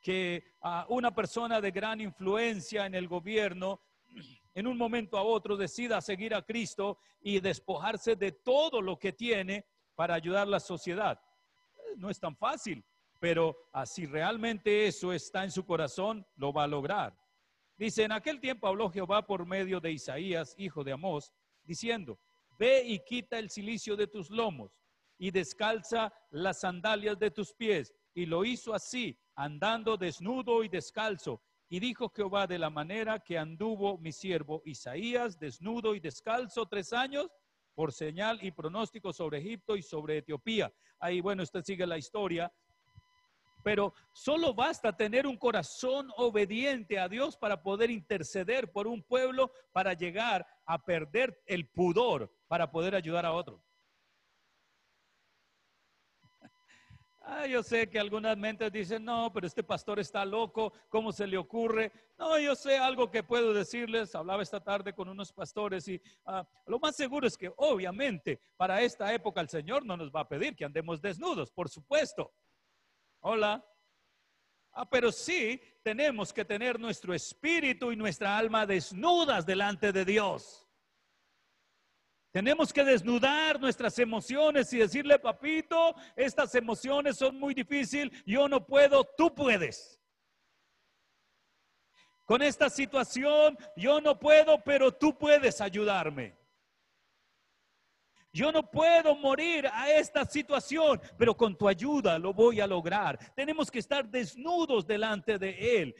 que 0.00 0.54
ah, 0.62 0.86
una 0.88 1.12
persona 1.12 1.60
de 1.60 1.72
gran 1.72 2.00
influencia 2.00 2.86
en 2.86 2.94
el 2.94 3.08
gobierno 3.08 3.80
en 4.54 4.68
un 4.68 4.78
momento 4.78 5.18
a 5.18 5.24
otro 5.24 5.56
decida 5.56 6.00
seguir 6.00 6.32
a 6.32 6.42
Cristo 6.42 7.00
y 7.20 7.40
despojarse 7.40 8.14
de 8.14 8.30
todo 8.30 8.80
lo 8.80 9.00
que 9.00 9.12
tiene 9.12 9.66
para 9.96 10.14
ayudar 10.14 10.46
a 10.46 10.50
la 10.50 10.60
sociedad. 10.60 11.20
No 11.96 12.08
es 12.08 12.20
tan 12.20 12.36
fácil 12.36 12.84
pero 13.20 13.68
así 13.72 14.06
realmente 14.06 14.86
eso 14.86 15.12
está 15.12 15.44
en 15.44 15.50
su 15.50 15.64
corazón, 15.64 16.26
lo 16.36 16.52
va 16.52 16.64
a 16.64 16.68
lograr. 16.68 17.16
Dice, 17.76 18.04
en 18.04 18.12
aquel 18.12 18.40
tiempo 18.40 18.66
habló 18.66 18.90
Jehová 18.90 19.26
por 19.26 19.46
medio 19.46 19.78
de 19.78 19.92
Isaías, 19.92 20.54
hijo 20.58 20.82
de 20.82 20.92
Amós, 20.92 21.32
diciendo, 21.62 22.18
ve 22.58 22.82
y 22.84 22.98
quita 23.04 23.38
el 23.38 23.50
silicio 23.50 23.94
de 23.94 24.06
tus 24.06 24.30
lomos 24.30 24.72
y 25.18 25.30
descalza 25.30 26.12
las 26.30 26.60
sandalias 26.60 27.18
de 27.18 27.30
tus 27.30 27.52
pies. 27.54 27.94
Y 28.14 28.26
lo 28.26 28.44
hizo 28.44 28.74
así, 28.74 29.18
andando 29.34 29.96
desnudo 29.96 30.64
y 30.64 30.68
descalzo. 30.68 31.42
Y 31.68 31.78
dijo 31.78 32.08
Jehová 32.08 32.46
de 32.46 32.58
la 32.58 32.70
manera 32.70 33.20
que 33.20 33.38
anduvo 33.38 33.98
mi 33.98 34.12
siervo 34.12 34.62
Isaías, 34.64 35.38
desnudo 35.38 35.94
y 35.94 36.00
descalzo 36.00 36.66
tres 36.66 36.92
años, 36.92 37.28
por 37.74 37.92
señal 37.92 38.42
y 38.42 38.50
pronóstico 38.50 39.12
sobre 39.12 39.38
Egipto 39.38 39.76
y 39.76 39.82
sobre 39.82 40.18
Etiopía. 40.18 40.72
Ahí, 40.98 41.20
bueno, 41.20 41.42
usted 41.42 41.62
sigue 41.62 41.86
la 41.86 41.96
historia 41.96 42.52
pero 43.62 43.94
solo 44.12 44.54
basta 44.54 44.96
tener 44.96 45.26
un 45.26 45.36
corazón 45.36 46.10
obediente 46.16 46.98
a 46.98 47.08
Dios 47.08 47.36
para 47.36 47.62
poder 47.62 47.90
interceder 47.90 48.70
por 48.72 48.86
un 48.86 49.02
pueblo, 49.02 49.52
para 49.72 49.92
llegar 49.94 50.46
a 50.66 50.78
perder 50.84 51.40
el 51.46 51.68
pudor, 51.68 52.32
para 52.48 52.70
poder 52.70 52.94
ayudar 52.94 53.26
a 53.26 53.32
otro. 53.32 53.62
Ah, 57.22 57.46
yo 57.46 57.62
sé 57.62 57.88
que 57.88 58.00
algunas 58.00 58.36
mentes 58.36 58.72
dicen, 58.72 59.04
no, 59.04 59.30
pero 59.32 59.46
este 59.46 59.62
pastor 59.62 60.00
está 60.00 60.24
loco, 60.24 60.72
¿cómo 60.88 61.12
se 61.12 61.26
le 61.26 61.36
ocurre? 61.36 61.92
No, 62.18 62.38
yo 62.40 62.56
sé 62.56 62.76
algo 62.78 63.10
que 63.10 63.22
puedo 63.22 63.52
decirles. 63.52 64.14
Hablaba 64.14 64.42
esta 64.42 64.58
tarde 64.58 64.94
con 64.94 65.08
unos 65.08 65.32
pastores 65.32 65.86
y 65.86 66.00
ah, 66.26 66.44
lo 66.66 66.80
más 66.80 66.96
seguro 66.96 67.26
es 67.26 67.36
que 67.36 67.52
obviamente 67.56 68.40
para 68.56 68.80
esta 68.80 69.12
época 69.14 69.40
el 69.42 69.48
Señor 69.48 69.84
no 69.84 69.96
nos 69.96 70.10
va 70.10 70.20
a 70.20 70.28
pedir 70.28 70.56
que 70.56 70.64
andemos 70.64 71.00
desnudos, 71.00 71.52
por 71.52 71.68
supuesto. 71.68 72.32
Hola. 73.20 73.64
Ah, 74.72 74.88
pero 74.88 75.10
sí 75.12 75.60
tenemos 75.82 76.32
que 76.32 76.44
tener 76.44 76.78
nuestro 76.78 77.12
espíritu 77.12 77.92
y 77.92 77.96
nuestra 77.96 78.38
alma 78.38 78.66
desnudas 78.66 79.44
delante 79.44 79.92
de 79.92 80.04
Dios. 80.04 80.66
Tenemos 82.30 82.72
que 82.72 82.84
desnudar 82.84 83.60
nuestras 83.60 83.98
emociones 83.98 84.72
y 84.72 84.78
decirle, 84.78 85.18
papito, 85.18 85.96
estas 86.14 86.54
emociones 86.54 87.16
son 87.16 87.36
muy 87.36 87.54
difíciles, 87.54 88.16
yo 88.24 88.48
no 88.48 88.64
puedo, 88.64 89.04
tú 89.04 89.34
puedes. 89.34 90.00
Con 92.24 92.40
esta 92.42 92.70
situación, 92.70 93.58
yo 93.76 94.00
no 94.00 94.16
puedo, 94.16 94.62
pero 94.62 94.92
tú 94.92 95.18
puedes 95.18 95.60
ayudarme. 95.60 96.39
Yo 98.32 98.52
no 98.52 98.70
puedo 98.70 99.16
morir 99.16 99.66
a 99.72 99.90
esta 99.90 100.24
situación, 100.24 101.00
pero 101.18 101.36
con 101.36 101.56
tu 101.56 101.66
ayuda 101.66 102.18
lo 102.18 102.32
voy 102.32 102.60
a 102.60 102.66
lograr. 102.66 103.18
Tenemos 103.34 103.70
que 103.70 103.80
estar 103.80 104.08
desnudos 104.08 104.86
delante 104.86 105.36
de 105.38 105.82
Él. 105.82 105.94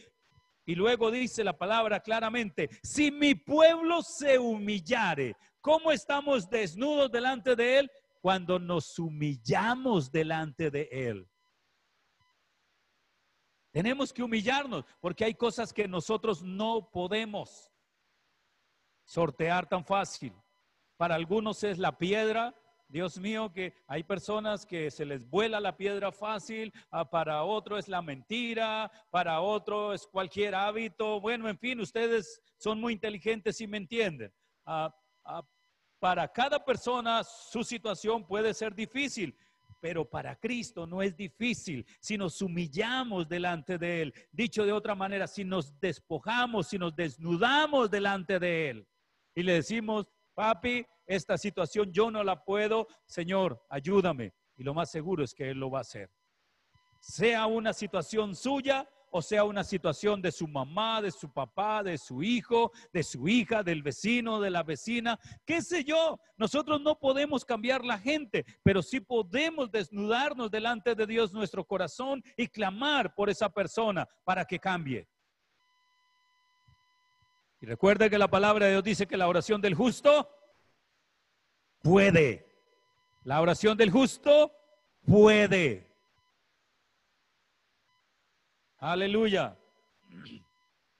Y 0.65 0.77
luego 0.77 1.11
dice 1.11 1.43
la 1.43 1.59
palabra 1.59 1.99
claramente, 1.99 2.71
si 2.83 3.11
mi 3.11 3.35
pueblo 3.35 4.03
se 4.03 4.39
humillare, 4.39 5.35
¿cómo 5.61 5.91
estamos 5.91 6.49
desnudos 6.49 7.11
delante 7.11 7.57
de 7.57 7.79
Él? 7.79 7.91
Cuando 8.21 8.61
nos 8.61 8.97
humillamos 8.99 10.13
delante 10.13 10.71
de 10.71 10.89
Él. 10.93 11.29
Tenemos 13.73 14.13
que 14.13 14.23
humillarnos 14.23 14.85
porque 15.01 15.25
hay 15.25 15.35
cosas 15.35 15.73
que 15.73 15.89
nosotros 15.89 16.43
no 16.43 16.91
podemos 16.93 17.73
sortear 19.05 19.69
tan 19.69 19.85
fácil. 19.85 20.33
Para 21.01 21.15
algunos 21.15 21.65
es 21.65 21.79
la 21.79 21.97
piedra. 21.97 22.55
Dios 22.87 23.19
mío, 23.19 23.51
que 23.55 23.73
hay 23.87 24.03
personas 24.03 24.67
que 24.67 24.91
se 24.91 25.07
les 25.07 25.27
vuela 25.27 25.59
la 25.59 25.75
piedra 25.75 26.13
fácil, 26.13 26.75
ah, 26.91 27.09
para 27.09 27.43
otro 27.43 27.79
es 27.79 27.89
la 27.89 28.03
mentira, 28.03 28.93
para 29.09 29.41
otro 29.41 29.95
es 29.95 30.07
cualquier 30.07 30.55
hábito. 30.55 31.19
Bueno, 31.19 31.49
en 31.49 31.59
fin, 31.59 31.81
ustedes 31.81 32.43
son 32.59 32.79
muy 32.79 32.93
inteligentes 32.93 33.63
y 33.63 33.67
me 33.67 33.79
entienden. 33.79 34.31
Ah, 34.67 34.95
ah, 35.25 35.43
para 35.99 36.29
cada 36.29 36.63
persona 36.63 37.25
su 37.25 37.65
situación 37.65 38.27
puede 38.27 38.53
ser 38.53 38.75
difícil, 38.75 39.35
pero 39.81 40.05
para 40.05 40.37
Cristo 40.37 40.87
no 40.87 41.01
es 41.01 41.17
difícil 41.17 41.87
si 41.99 42.19
nos 42.19 42.43
humillamos 42.43 43.27
delante 43.27 43.79
de 43.79 44.03
Él. 44.03 44.15
Dicho 44.31 44.67
de 44.67 44.73
otra 44.73 44.95
manera, 44.95 45.27
si 45.27 45.45
nos 45.45 45.81
despojamos, 45.81 46.69
si 46.69 46.77
nos 46.77 46.95
desnudamos 46.95 47.91
delante 47.91 48.39
de 48.39 48.69
Él 48.69 48.89
y 49.35 49.43
le 49.43 49.55
decimos, 49.55 50.07
papi, 50.35 50.87
esta 51.07 51.37
situación 51.39 51.93
yo 51.93 52.11
no 52.11 52.23
la 52.23 52.45
puedo, 52.45 52.87
Señor, 53.07 53.61
ayúdame. 53.69 54.33
Y 54.57 54.63
lo 54.63 54.75
más 54.75 54.91
seguro 54.91 55.25
es 55.25 55.35
que 55.35 55.51
Él 55.51 55.59
lo 55.59 55.71
va 55.71 55.79
a 55.79 55.83
hacer. 55.83 56.11
Sea 57.01 57.47
una 57.47 57.73
situación 57.73 58.35
suya 58.35 58.89
o 59.11 59.23
sea 59.23 59.45
una 59.45 59.65
situación 59.65 60.23
de 60.23 60.31
su 60.31 60.47
mamá, 60.47 61.03
de 61.03 61.11
su 61.11 61.33
papá, 61.33 61.83
de 61.83 61.99
su 61.99 62.23
hijo, 62.23 62.71
de 62.93 63.03
su 63.03 63.29
hija, 63.29 63.63
del 63.63 63.83
vecino, 63.83 64.41
de 64.41 64.51
la 64.51 64.63
vecina, 64.63 65.19
qué 65.45 65.63
sé 65.63 65.85
yo. 65.85 66.19
Nosotros 66.37 66.81
no 66.81 66.99
podemos 66.99 67.45
cambiar 67.45 67.85
la 67.85 67.99
gente, 67.99 68.45
pero 68.63 68.83
sí 68.83 69.01
podemos 69.01 69.71
desnudarnos 69.71 70.51
delante 70.51 70.95
de 70.95 71.07
Dios 71.07 71.33
nuestro 71.33 71.65
corazón 71.65 72.23
y 72.37 72.47
clamar 72.47 73.15
por 73.15 73.29
esa 73.31 73.49
persona 73.49 74.09
para 74.25 74.45
que 74.45 74.59
cambie. 74.59 75.09
Y 77.61 77.67
recuerde 77.67 78.09
que 78.09 78.19
la 78.19 78.29
palabra 78.29 78.67
de 78.67 78.73
Dios 78.73 78.85
dice 78.85 79.07
que 79.07 79.19
la 79.19 79.29
oración 79.29 79.61
del 79.61 79.75
justo 79.75 80.29
puede. 81.83 82.47
La 83.25 83.41
oración 83.43 83.77
del 83.77 83.91
justo 83.91 84.51
puede. 85.05 85.95
Aleluya. 88.79 89.59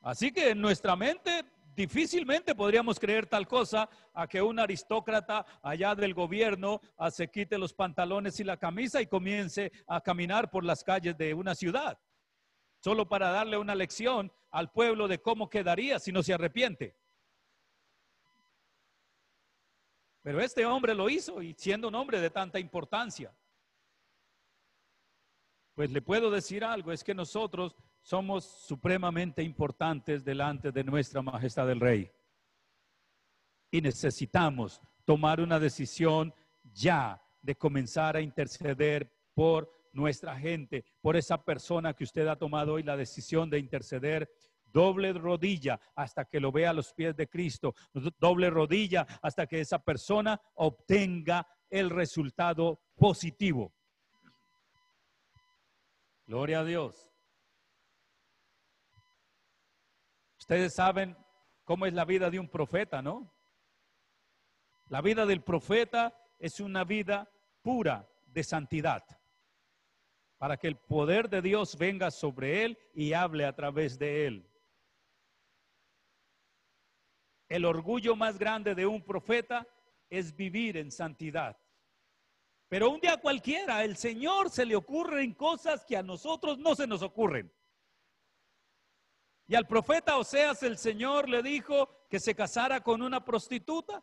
Así 0.03 0.31
que 0.33 0.51
en 0.51 0.61
nuestra 0.61 0.97
mente 0.97 1.45
difícilmente 1.75 2.55
podríamos 2.55 3.01
creer 3.01 3.27
tal 3.27 3.49
cosa 3.49 3.89
a 4.13 4.27
que 4.27 4.43
un 4.43 4.59
aristócrata 4.59 5.47
allá 5.63 5.95
del 5.95 6.13
gobierno 6.13 6.83
ah, 6.99 7.11
se 7.11 7.31
quite 7.31 7.57
los 7.57 7.73
pantalones 7.73 8.39
y 8.39 8.45
la 8.45 8.59
camisa 8.59 9.01
y 9.01 9.07
comience 9.07 9.73
a 9.87 10.03
caminar 10.03 10.51
por 10.51 10.63
las 10.63 10.85
calles 10.85 11.17
de 11.17 11.33
una 11.33 11.55
ciudad, 11.55 11.99
solo 12.81 13.09
para 13.09 13.31
darle 13.31 13.57
una 13.57 13.75
lección 13.75 14.31
al 14.51 14.71
pueblo 14.73 15.09
de 15.09 15.21
cómo 15.21 15.49
quedaría 15.49 15.99
si 15.99 16.13
no 16.13 16.23
se 16.23 16.35
arrepiente. 16.35 16.97
Pero 20.23 20.41
este 20.41 20.67
hombre 20.67 20.95
lo 20.95 21.09
hizo 21.09 21.41
y 21.41 21.55
siendo 21.55 21.89
un 21.89 21.95
hombre 21.95 22.21
de 22.21 22.31
tanta 22.31 22.59
importancia. 22.59 23.35
Pues 25.75 25.91
le 25.91 26.03
puedo 26.03 26.31
decir 26.31 26.63
algo, 26.63 26.93
es 26.93 27.03
que 27.03 27.15
nosotros 27.15 27.75
somos 28.03 28.45
supremamente 28.45 29.43
importantes 29.43 30.25
delante 30.25 30.73
de 30.73 30.85
nuestra 30.85 31.23
majestad 31.23 31.67
del 31.67 31.81
rey. 31.81 32.11
Y 33.71 33.81
necesitamos 33.81 34.81
tomar 35.05 35.41
una 35.41 35.59
decisión 35.59 36.35
ya 36.65 37.23
de 37.41 37.57
comenzar 37.57 38.17
a 38.17 38.21
interceder 38.21 39.11
por 39.35 39.80
nuestra 39.93 40.39
gente, 40.39 40.85
por 41.01 41.17
esa 41.17 41.45
persona 41.45 41.95
que 41.95 42.05
usted 42.05 42.27
ha 42.29 42.37
tomado 42.37 42.75
hoy 42.75 42.83
la 42.83 42.97
decisión 42.97 43.51
de 43.51 43.59
interceder 43.59 44.31
doble 44.73 45.13
rodilla 45.13 45.81
hasta 45.95 46.25
que 46.25 46.41
lo 46.41 46.53
vea 46.53 46.71
a 46.71 46.75
los 46.75 46.93
pies 46.93 47.17
de 47.17 47.29
Cristo, 47.29 47.75
doble 48.19 48.51
rodilla 48.51 49.07
hasta 49.23 49.47
que 49.47 49.61
esa 49.61 49.81
persona 49.81 50.41
obtenga 50.55 51.47
el 51.69 51.91
resultado 51.91 52.81
positivo. 52.97 53.73
Gloria 56.27 56.61
a 56.61 56.65
Dios. 56.65 57.11
Ustedes 60.39 60.75
saben 60.75 61.17
cómo 61.65 61.87
es 61.87 61.93
la 61.93 62.05
vida 62.05 62.31
de 62.31 62.39
un 62.39 62.49
profeta, 62.49 63.03
¿no? 63.03 63.33
La 64.89 65.01
vida 65.01 65.27
del 65.27 65.43
profeta 65.43 66.17
es 66.39 66.59
una 66.59 66.85
vida 66.85 67.31
pura 67.63 68.09
de 68.27 68.43
santidad, 68.43 69.05
para 70.41 70.57
que 70.57 70.69
el 70.69 70.77
poder 70.77 71.29
de 71.29 71.43
Dios 71.43 71.77
venga 71.77 72.11
sobre 72.11 72.65
él 72.65 72.79
y 72.95 73.13
hable 73.13 73.45
a 73.45 73.55
través 73.55 73.99
de 73.99 74.27
él. 74.27 74.51
El 77.47 77.67
orgullo 77.67 78.17
más 78.17 78.39
grande 78.39 78.75
de 78.75 78.87
un 78.87 79.03
profeta 79.03 79.69
es 80.09 80.35
vivir 80.35 80.79
en 80.79 80.91
santidad. 80.91 81.59
Pero 82.71 82.89
un 82.89 83.01
día 83.01 83.19
cualquiera, 83.19 83.85
el 83.85 83.99
Señor 83.99 84.49
se 84.49 84.65
le 84.65 84.77
ocurren 84.77 85.35
cosas 85.35 85.85
que 85.85 85.99
a 85.99 86.03
nosotros 86.03 86.57
no 86.57 86.75
se 86.75 86.87
nos 86.87 87.03
ocurren. 87.03 87.53
Y 89.47 89.55
al 89.55 89.67
profeta 89.67 90.17
Oseas 90.17 90.63
el 90.63 90.79
Señor 90.79 91.29
le 91.29 91.43
dijo 91.43 92.07
que 92.09 92.19
se 92.19 92.35
casara 92.35 92.81
con 92.81 93.03
una 93.03 93.23
prostituta. 93.23 94.03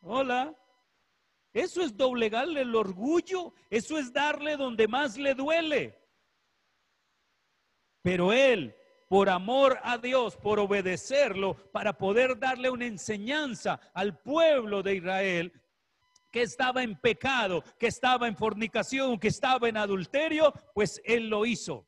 Hola. 0.00 0.52
Eso 1.52 1.82
es 1.82 1.96
doblegarle 1.96 2.62
el 2.62 2.74
orgullo, 2.74 3.52
eso 3.68 3.98
es 3.98 4.12
darle 4.12 4.56
donde 4.56 4.88
más 4.88 5.16
le 5.16 5.34
duele. 5.34 5.98
Pero 8.02 8.32
él 8.32 8.74
por 9.12 9.28
amor 9.28 9.78
a 9.82 9.98
Dios, 9.98 10.38
por 10.38 10.58
obedecerlo, 10.58 11.54
para 11.70 11.98
poder 11.98 12.38
darle 12.38 12.70
una 12.70 12.86
enseñanza 12.86 13.78
al 13.92 14.18
pueblo 14.18 14.82
de 14.82 14.94
Israel 14.94 15.52
que 16.30 16.40
estaba 16.40 16.82
en 16.82 16.98
pecado, 16.98 17.62
que 17.78 17.88
estaba 17.88 18.26
en 18.26 18.34
fornicación, 18.34 19.18
que 19.18 19.28
estaba 19.28 19.68
en 19.68 19.76
adulterio, 19.76 20.54
pues 20.72 20.98
él 21.04 21.28
lo 21.28 21.44
hizo. 21.44 21.86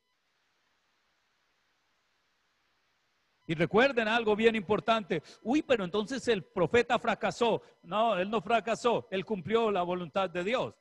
Y 3.46 3.54
recuerden 3.54 4.08
algo 4.08 4.34
bien 4.34 4.54
importante. 4.56 5.22
Uy, 5.42 5.62
pero 5.62 5.84
entonces 5.84 6.26
el 6.28 6.44
profeta 6.44 6.98
fracasó. 6.98 7.62
No, 7.82 8.16
él 8.16 8.30
no 8.30 8.40
fracasó, 8.40 9.06
él 9.10 9.24
cumplió 9.24 9.70
la 9.70 9.82
voluntad 9.82 10.30
de 10.30 10.44
Dios. 10.44 10.74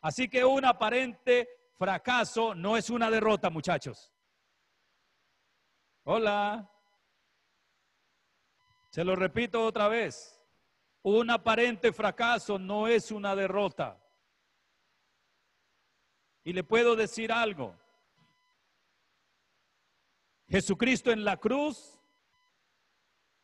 Así 0.00 0.28
que 0.28 0.44
un 0.44 0.64
aparente 0.64 1.48
fracaso 1.78 2.54
no 2.54 2.76
es 2.76 2.90
una 2.90 3.10
derrota, 3.10 3.50
muchachos. 3.50 4.12
Hola. 6.04 6.68
Se 8.90 9.04
lo 9.04 9.14
repito 9.14 9.64
otra 9.64 9.86
vez. 9.86 10.40
Un 11.02 11.30
aparente 11.30 11.92
fracaso 11.92 12.58
no 12.58 12.88
es 12.88 13.10
una 13.12 13.34
derrota. 13.36 13.98
Y 16.44 16.52
le 16.52 16.64
puedo 16.64 16.96
decir 16.96 17.30
algo. 17.30 17.76
Jesucristo 20.52 21.10
en 21.10 21.24
la 21.24 21.38
cruz 21.38 21.98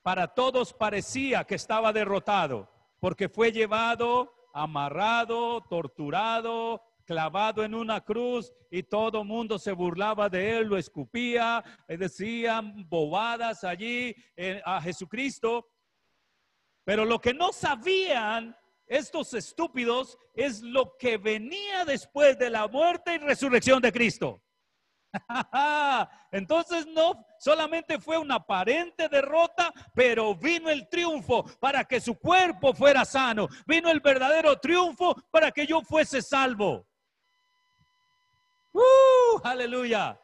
para 0.02 0.28
todos 0.28 0.74
parecía 0.74 1.42
que 1.44 1.54
estaba 1.54 1.90
derrotado, 1.90 2.70
porque 3.00 3.30
fue 3.30 3.50
llevado, 3.50 4.34
amarrado, 4.52 5.62
torturado, 5.70 6.82
clavado 7.06 7.64
en 7.64 7.74
una 7.74 8.02
cruz 8.02 8.52
y 8.70 8.82
todo 8.82 9.24
mundo 9.24 9.58
se 9.58 9.72
burlaba 9.72 10.28
de 10.28 10.58
él, 10.58 10.66
lo 10.66 10.76
escupía, 10.76 11.64
decían 11.88 12.86
bobadas 12.90 13.64
allí 13.64 14.14
eh, 14.36 14.60
a 14.62 14.78
Jesucristo. 14.82 15.66
Pero 16.84 17.06
lo 17.06 17.22
que 17.22 17.32
no 17.32 17.54
sabían 17.54 18.54
estos 18.86 19.32
estúpidos 19.32 20.18
es 20.34 20.60
lo 20.60 20.98
que 20.98 21.16
venía 21.16 21.86
después 21.86 22.38
de 22.38 22.50
la 22.50 22.68
muerte 22.68 23.14
y 23.14 23.18
resurrección 23.18 23.80
de 23.80 23.92
Cristo. 23.92 24.42
Entonces 26.32 26.86
no 26.86 27.24
solamente 27.38 27.98
fue 27.98 28.18
una 28.18 28.36
aparente 28.36 29.08
derrota, 29.08 29.72
pero 29.94 30.34
vino 30.34 30.68
el 30.70 30.88
triunfo 30.88 31.44
para 31.60 31.84
que 31.84 32.00
su 32.00 32.18
cuerpo 32.18 32.74
fuera 32.74 33.04
sano. 33.04 33.48
Vino 33.66 33.90
el 33.90 34.00
verdadero 34.00 34.58
triunfo 34.58 35.14
para 35.30 35.50
que 35.50 35.66
yo 35.66 35.80
fuese 35.82 36.22
salvo. 36.22 36.86
¡Uh! 38.72 39.40
Aleluya. 39.42 40.20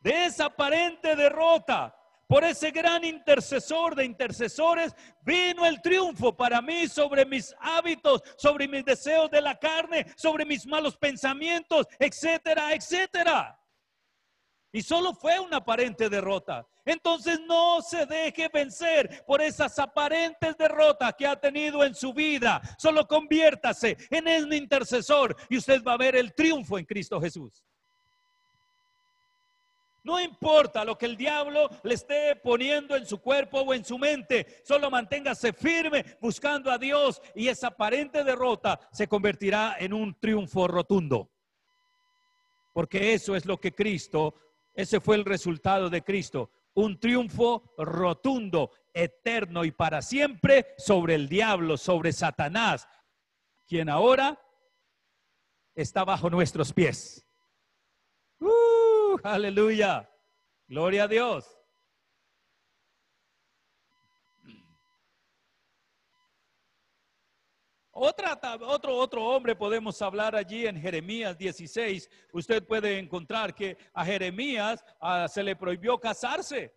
De 0.00 0.26
esa 0.26 0.46
aparente 0.46 1.16
derrota, 1.16 1.94
por 2.26 2.44
ese 2.44 2.70
gran 2.70 3.04
intercesor 3.04 3.94
de 3.94 4.04
intercesores, 4.04 4.94
vino 5.22 5.66
el 5.66 5.80
triunfo 5.82 6.36
para 6.36 6.60
mí 6.62 6.88
sobre 6.88 7.24
mis 7.24 7.54
hábitos, 7.60 8.22
sobre 8.36 8.68
mis 8.68 8.84
deseos 8.84 9.30
de 9.30 9.40
la 9.40 9.58
carne, 9.58 10.06
sobre 10.16 10.44
mis 10.44 10.66
malos 10.66 10.96
pensamientos, 10.96 11.86
etcétera, 11.98 12.72
etcétera. 12.74 13.58
Y 14.72 14.82
solo 14.82 15.14
fue 15.14 15.38
una 15.38 15.58
aparente 15.58 16.08
derrota. 16.08 16.66
Entonces 16.84 17.40
no 17.46 17.80
se 17.80 18.04
deje 18.06 18.50
vencer 18.52 19.24
por 19.24 19.40
esas 19.40 19.78
aparentes 19.78 20.56
derrotas 20.56 21.14
que 21.16 21.26
ha 21.26 21.36
tenido 21.36 21.84
en 21.84 21.94
su 21.94 22.12
vida. 22.12 22.60
Solo 22.76 23.06
conviértase 23.06 23.96
en 24.10 24.44
un 24.44 24.52
intercesor 24.52 25.36
y 25.48 25.58
usted 25.58 25.82
va 25.82 25.92
a 25.94 25.98
ver 25.98 26.16
el 26.16 26.34
triunfo 26.34 26.78
en 26.78 26.84
Cristo 26.84 27.20
Jesús. 27.20 27.64
No 30.04 30.20
importa 30.20 30.84
lo 30.84 30.96
que 30.96 31.06
el 31.06 31.16
diablo 31.16 31.68
le 31.82 31.94
esté 31.94 32.36
poniendo 32.36 32.94
en 32.94 33.06
su 33.06 33.20
cuerpo 33.20 33.60
o 33.60 33.74
en 33.74 33.84
su 33.84 33.98
mente, 33.98 34.62
solo 34.64 34.90
manténgase 34.90 35.52
firme 35.52 36.04
buscando 36.20 36.70
a 36.70 36.78
Dios 36.78 37.20
y 37.34 37.48
esa 37.48 37.68
aparente 37.68 38.22
derrota 38.22 38.78
se 38.92 39.08
convertirá 39.08 39.76
en 39.78 39.92
un 39.92 40.14
triunfo 40.20 40.68
rotundo. 40.68 41.30
Porque 42.72 43.14
eso 43.14 43.34
es 43.34 43.46
lo 43.46 43.58
que 43.58 43.72
Cristo 43.72 44.34
ese 44.74 45.00
fue 45.00 45.16
el 45.16 45.24
resultado 45.24 45.88
de 45.88 46.02
Cristo. 46.02 46.50
Un 46.74 46.98
triunfo 46.98 47.72
rotundo, 47.78 48.72
eterno 48.92 49.64
y 49.64 49.70
para 49.70 50.02
siempre 50.02 50.74
sobre 50.76 51.14
el 51.14 51.28
diablo, 51.28 51.76
sobre 51.76 52.12
Satanás, 52.12 52.88
quien 53.66 53.88
ahora 53.88 54.40
está 55.76 56.04
bajo 56.04 56.28
nuestros 56.28 56.72
pies. 56.72 57.24
Uh, 58.40 58.73
aleluya. 59.22 60.08
Gloria 60.66 61.04
a 61.04 61.08
Dios. 61.08 61.60
Otra, 67.96 68.40
otro, 68.62 68.96
otro 68.96 69.24
hombre 69.24 69.54
podemos 69.54 70.02
hablar 70.02 70.34
allí 70.34 70.66
en 70.66 70.80
Jeremías 70.80 71.38
16. 71.38 72.10
Usted 72.32 72.66
puede 72.66 72.98
encontrar 72.98 73.54
que 73.54 73.78
a 73.92 74.04
Jeremías 74.04 74.84
ah, 75.00 75.28
se 75.28 75.44
le 75.44 75.54
prohibió 75.54 75.96
casarse. 75.98 76.74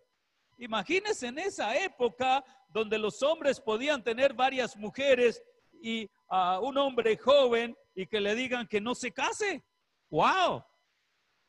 Imagínense 0.58 1.26
en 1.26 1.38
esa 1.38 1.76
época 1.76 2.44
donde 2.68 2.98
los 2.98 3.20
hombres 3.22 3.60
podían 3.60 4.02
tener 4.04 4.32
varias 4.32 4.76
mujeres 4.76 5.42
y 5.82 6.08
a 6.28 6.60
un 6.60 6.76
hombre 6.78 7.16
joven 7.16 7.76
y 7.94 8.06
que 8.06 8.20
le 8.20 8.36
digan 8.36 8.68
que 8.68 8.80
no 8.80 8.94
se 8.94 9.10
case. 9.10 9.64
¡Wow! 10.10 10.62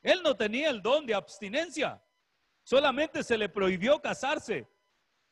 Él 0.02 0.22
no 0.24 0.36
tenía 0.36 0.70
el 0.70 0.82
don 0.82 1.06
de 1.06 1.14
abstinencia. 1.14 2.02
Solamente 2.64 3.24
se 3.24 3.38
le 3.38 3.50
prohibió 3.50 4.02
casarse 4.02 4.68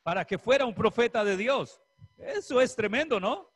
para 0.02 0.24
que 0.24 0.38
fuera 0.38 0.64
un 0.64 0.74
profeta 0.74 1.24
de 1.24 1.36
Dios. 1.36 1.80
Eso 2.16 2.60
es 2.60 2.74
tremendo, 2.74 3.20
¿no? 3.20 3.50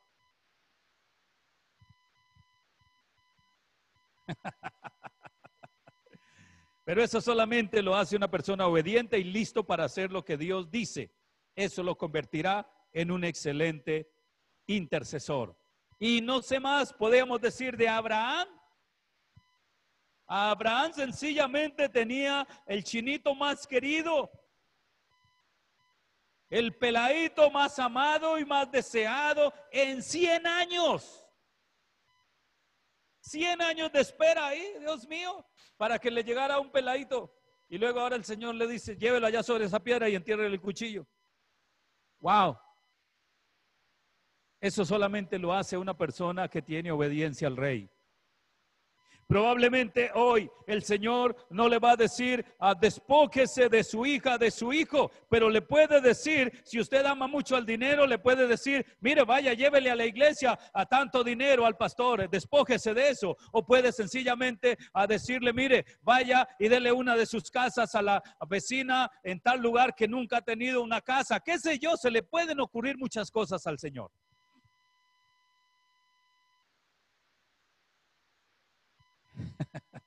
Pero 6.84 7.02
eso 7.02 7.20
solamente 7.20 7.82
lo 7.82 7.94
hace 7.94 8.16
una 8.16 8.30
persona 8.30 8.66
obediente 8.66 9.18
y 9.18 9.24
listo 9.24 9.64
para 9.64 9.84
hacer 9.84 10.10
lo 10.10 10.24
que 10.24 10.36
Dios 10.36 10.70
dice. 10.70 11.12
Eso 11.54 11.82
lo 11.82 11.96
convertirá 11.96 12.68
en 12.92 13.10
un 13.10 13.24
excelente 13.24 14.12
intercesor. 14.66 15.56
Y 15.98 16.20
no 16.20 16.42
sé 16.42 16.58
más, 16.60 16.92
podemos 16.92 17.40
decir 17.40 17.76
de 17.76 17.88
Abraham. 17.88 18.48
Abraham 20.34 20.94
sencillamente 20.94 21.90
tenía 21.90 22.48
el 22.64 22.82
chinito 22.82 23.34
más 23.34 23.66
querido, 23.66 24.30
el 26.48 26.74
peladito 26.78 27.50
más 27.50 27.78
amado 27.78 28.38
y 28.38 28.44
más 28.46 28.70
deseado 28.70 29.52
en 29.70 30.02
100 30.02 30.46
años. 30.46 31.28
100 33.20 33.60
años 33.60 33.92
de 33.92 34.00
espera 34.00 34.46
ahí, 34.46 34.66
Dios 34.80 35.06
mío, 35.06 35.46
para 35.76 35.98
que 35.98 36.10
le 36.10 36.24
llegara 36.24 36.58
un 36.58 36.72
peladito. 36.72 37.36
Y 37.68 37.76
luego 37.76 38.00
ahora 38.00 38.16
el 38.16 38.24
Señor 38.24 38.54
le 38.54 38.66
dice, 38.66 38.96
llévelo 38.96 39.26
allá 39.26 39.42
sobre 39.42 39.66
esa 39.66 39.80
piedra 39.80 40.08
y 40.08 40.14
entierre 40.14 40.46
el 40.46 40.60
cuchillo. 40.62 41.06
Wow. 42.20 42.56
Eso 44.58 44.86
solamente 44.86 45.38
lo 45.38 45.52
hace 45.52 45.76
una 45.76 45.94
persona 45.94 46.48
que 46.48 46.62
tiene 46.62 46.90
obediencia 46.90 47.48
al 47.48 47.56
rey. 47.58 47.90
Probablemente 49.32 50.10
hoy 50.14 50.50
el 50.66 50.82
Señor 50.82 51.34
no 51.48 51.66
le 51.66 51.78
va 51.78 51.92
a 51.92 51.96
decir, 51.96 52.44
a 52.58 52.68
ah, 52.68 52.74
despójese 52.78 53.70
de 53.70 53.82
su 53.82 54.04
hija, 54.04 54.36
de 54.36 54.50
su 54.50 54.74
hijo, 54.74 55.10
pero 55.30 55.48
le 55.48 55.62
puede 55.62 56.02
decir, 56.02 56.52
si 56.64 56.78
usted 56.78 57.02
ama 57.06 57.26
mucho 57.26 57.56
al 57.56 57.64
dinero, 57.64 58.06
le 58.06 58.18
puede 58.18 58.46
decir, 58.46 58.84
mire, 59.00 59.24
vaya, 59.24 59.54
llévele 59.54 59.90
a 59.90 59.96
la 59.96 60.04
iglesia 60.04 60.58
a 60.74 60.84
tanto 60.84 61.24
dinero 61.24 61.64
al 61.64 61.78
pastor, 61.78 62.28
despójese 62.28 62.92
de 62.92 63.08
eso. 63.08 63.34
O 63.52 63.64
puede 63.64 63.90
sencillamente 63.90 64.76
a 64.92 65.06
decirle, 65.06 65.54
mire, 65.54 65.86
vaya 66.02 66.46
y 66.58 66.68
dele 66.68 66.92
una 66.92 67.16
de 67.16 67.24
sus 67.24 67.50
casas 67.50 67.94
a 67.94 68.02
la 68.02 68.22
vecina 68.46 69.10
en 69.24 69.40
tal 69.40 69.62
lugar 69.62 69.94
que 69.94 70.06
nunca 70.06 70.36
ha 70.36 70.42
tenido 70.42 70.82
una 70.82 71.00
casa. 71.00 71.40
Qué 71.40 71.58
sé 71.58 71.78
yo, 71.78 71.96
se 71.96 72.10
le 72.10 72.22
pueden 72.22 72.60
ocurrir 72.60 72.98
muchas 72.98 73.30
cosas 73.30 73.66
al 73.66 73.78
Señor. 73.78 74.10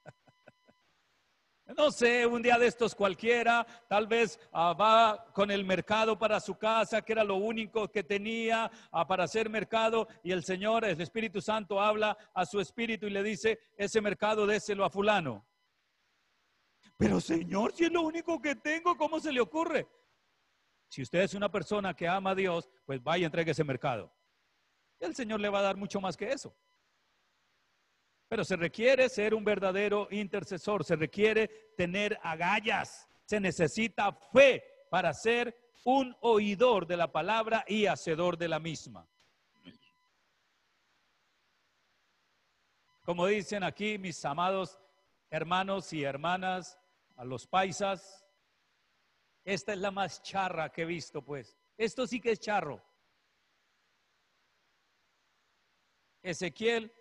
No 1.78 1.92
sé, 1.92 2.26
un 2.26 2.42
día 2.42 2.58
de 2.60 2.68
estos 2.68 2.94
cualquiera, 2.94 3.66
tal 3.90 4.08
vez 4.08 4.40
ah, 4.54 4.74
va 4.74 5.26
con 5.34 5.50
el 5.50 5.66
mercado 5.66 6.18
para 6.18 6.40
su 6.40 6.56
casa, 6.56 7.02
que 7.02 7.12
era 7.12 7.24
lo 7.24 7.36
único 7.36 7.92
que 7.92 8.04
tenía 8.04 8.72
ah, 8.92 9.08
para 9.08 9.24
hacer 9.24 9.50
mercado, 9.50 10.08
y 10.24 10.32
el 10.32 10.44
Señor, 10.44 10.86
el 10.86 11.02
Espíritu 11.02 11.42
Santo, 11.42 11.82
habla 11.82 12.16
a 12.34 12.46
su 12.46 12.60
espíritu 12.60 13.08
y 13.08 13.10
le 13.10 13.24
dice, 13.24 13.60
ese 13.78 14.00
mercado 14.00 14.46
déselo 14.46 14.86
a 14.86 14.90
fulano. 14.90 15.46
Pero 16.98 17.20
Señor, 17.20 17.74
si 17.74 17.86
es 17.86 17.92
lo 17.92 18.04
único 18.04 18.40
que 18.40 18.56
tengo, 18.56 18.96
¿cómo 18.96 19.20
se 19.20 19.34
le 19.34 19.42
ocurre? 19.42 19.88
Si 20.88 21.02
usted 21.02 21.22
es 21.22 21.34
una 21.34 21.52
persona 21.52 21.94
que 21.94 22.08
ama 22.08 22.30
a 22.30 22.36
Dios, 22.36 22.70
pues 22.86 23.04
vaya 23.04 23.26
entregue 23.26 23.52
ese 23.52 23.64
mercado. 23.64 24.14
El 25.00 25.14
Señor 25.14 25.42
le 25.42 25.50
va 25.50 25.60
a 25.60 25.64
dar 25.64 25.76
mucho 25.76 26.00
más 26.00 26.16
que 26.16 26.32
eso. 26.32 26.56
Pero 28.28 28.44
se 28.44 28.56
requiere 28.56 29.10
ser 29.10 29.34
un 29.34 29.44
verdadero 29.44 30.08
intercesor, 30.12 30.84
se 30.84 30.96
requiere 30.96 31.48
tener 31.78 32.18
agallas, 32.24 33.08
se 33.26 33.40
necesita 33.40 34.12
fe 34.12 34.64
para 34.90 35.14
ser 35.14 35.56
un 35.84 36.16
oidor 36.22 36.88
de 36.88 36.98
la 36.98 37.12
palabra 37.12 37.64
y 37.68 37.86
hacedor 37.86 38.38
de 38.38 38.48
la 38.48 38.60
misma. 38.60 39.08
Como 43.04 43.28
dicen 43.28 43.64
aquí 43.64 44.00
mis 44.00 44.26
amados 44.26 44.80
hermanos 45.30 45.94
y 45.94 46.04
hermanas, 46.04 46.80
a 47.18 47.24
los 47.24 47.46
paisas, 47.46 48.26
esta 49.44 49.74
es 49.74 49.80
la 49.80 49.92
más 49.92 50.24
charra 50.24 50.72
que 50.72 50.82
he 50.82 50.86
visto, 50.86 51.22
pues. 51.22 51.56
Esto 51.78 52.08
sí 52.08 52.20
que 52.20 52.32
es 52.32 52.40
charro. 52.40 52.82
Ezequiel 56.24 56.92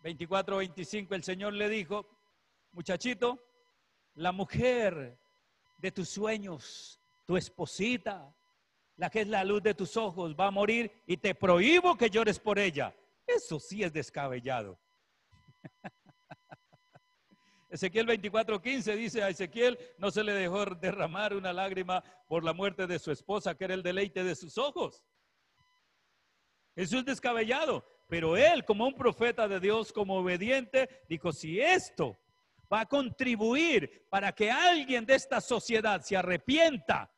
24, 0.00 0.56
25, 0.58 1.14
el 1.14 1.24
Señor 1.24 1.52
le 1.54 1.68
dijo, 1.68 2.06
muchachito, 2.72 3.42
la 4.14 4.32
mujer 4.32 5.18
de 5.78 5.92
tus 5.92 6.08
sueños, 6.08 7.00
tu 7.26 7.36
esposita, 7.36 8.34
la 8.96 9.10
que 9.10 9.20
es 9.20 9.28
la 9.28 9.44
luz 9.44 9.62
de 9.62 9.74
tus 9.74 9.96
ojos, 9.96 10.34
va 10.34 10.46
a 10.46 10.50
morir 10.50 11.02
y 11.06 11.16
te 11.16 11.34
prohíbo 11.34 11.96
que 11.96 12.10
llores 12.10 12.38
por 12.38 12.58
ella. 12.58 12.94
Eso 13.26 13.60
sí 13.60 13.82
es 13.82 13.92
descabellado. 13.92 14.78
Ezequiel 17.70 18.06
24:15 18.06 18.96
dice 18.96 19.22
a 19.22 19.28
Ezequiel, 19.28 19.78
no 19.98 20.10
se 20.10 20.24
le 20.24 20.32
dejó 20.32 20.64
derramar 20.64 21.34
una 21.34 21.52
lágrima 21.52 22.02
por 22.26 22.42
la 22.42 22.52
muerte 22.52 22.86
de 22.86 22.98
su 22.98 23.12
esposa, 23.12 23.54
que 23.54 23.64
era 23.64 23.74
el 23.74 23.82
deleite 23.82 24.24
de 24.24 24.34
sus 24.34 24.56
ojos. 24.56 25.04
Eso 26.74 26.98
es 26.98 27.04
descabellado. 27.04 27.84
Pero 28.08 28.36
él, 28.36 28.64
como 28.64 28.86
un 28.86 28.94
profeta 28.94 29.46
de 29.46 29.60
Dios, 29.60 29.92
como 29.92 30.16
obediente, 30.16 30.88
dijo, 31.08 31.30
si 31.30 31.60
esto 31.60 32.18
va 32.72 32.80
a 32.80 32.86
contribuir 32.86 34.06
para 34.10 34.32
que 34.32 34.50
alguien 34.50 35.04
de 35.04 35.14
esta 35.14 35.40
sociedad 35.40 36.00
se 36.00 36.16
arrepienta 36.16 37.12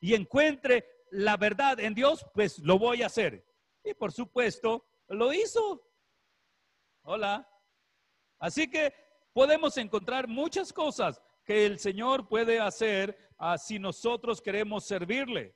y 0.00 0.14
encuentre 0.14 0.84
la 1.10 1.36
verdad 1.36 1.78
en 1.78 1.94
Dios, 1.94 2.24
pues 2.32 2.58
lo 2.60 2.78
voy 2.78 3.02
a 3.02 3.06
hacer. 3.06 3.44
Y 3.84 3.92
por 3.92 4.12
supuesto, 4.12 4.86
lo 5.08 5.32
hizo. 5.32 5.86
Hola. 7.02 7.46
Así 8.38 8.70
que 8.70 8.94
podemos 9.34 9.76
encontrar 9.76 10.26
muchas 10.26 10.72
cosas 10.72 11.20
que 11.44 11.66
el 11.66 11.78
Señor 11.78 12.28
puede 12.28 12.60
hacer 12.60 13.30
si 13.58 13.78
nosotros 13.78 14.40
queremos 14.40 14.84
servirle. 14.86 15.54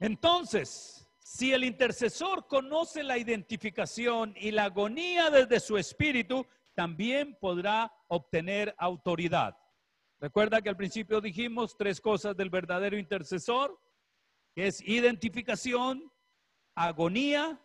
Entonces, 0.00 1.08
si 1.18 1.52
el 1.52 1.64
intercesor 1.64 2.46
conoce 2.46 3.02
la 3.02 3.18
identificación 3.18 4.34
y 4.36 4.50
la 4.50 4.64
agonía 4.64 5.30
desde 5.30 5.60
su 5.60 5.76
espíritu, 5.76 6.46
también 6.74 7.36
podrá 7.40 7.92
obtener 8.06 8.74
autoridad. 8.78 9.56
Recuerda 10.20 10.62
que 10.62 10.68
al 10.68 10.76
principio 10.76 11.20
dijimos 11.20 11.76
tres 11.76 12.00
cosas 12.00 12.36
del 12.36 12.50
verdadero 12.50 12.96
intercesor, 12.96 13.78
que 14.54 14.68
es 14.68 14.80
identificación, 14.88 16.12
agonía 16.74 17.60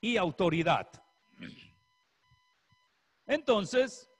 y 0.00 0.16
autoridad. 0.16 0.90
Entonces, 3.26 4.10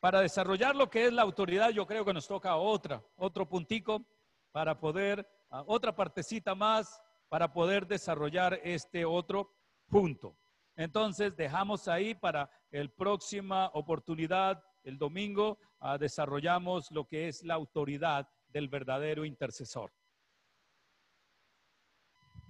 para 0.00 0.20
desarrollar 0.20 0.74
lo 0.74 0.88
que 0.90 1.06
es 1.06 1.12
la 1.12 1.22
autoridad, 1.22 1.70
yo 1.70 1.86
creo 1.86 2.04
que 2.04 2.12
nos 2.12 2.26
toca 2.26 2.56
otra, 2.56 3.04
otro 3.16 3.48
puntico 3.48 4.04
para 4.52 4.78
poder 4.78 5.28
otra 5.66 5.94
partecita 5.94 6.54
más 6.54 7.00
para 7.28 7.52
poder 7.52 7.86
desarrollar 7.86 8.60
este 8.62 9.04
otro 9.04 9.52
punto. 9.88 10.36
Entonces, 10.76 11.36
dejamos 11.36 11.88
ahí 11.88 12.14
para 12.14 12.50
el 12.70 12.90
próxima 12.90 13.70
oportunidad, 13.72 14.62
el 14.84 14.98
domingo, 14.98 15.58
ah, 15.80 15.96
desarrollamos 15.98 16.90
lo 16.90 17.06
que 17.06 17.28
es 17.28 17.42
la 17.42 17.54
autoridad 17.54 18.28
del 18.48 18.68
verdadero 18.68 19.24
intercesor. 19.24 19.92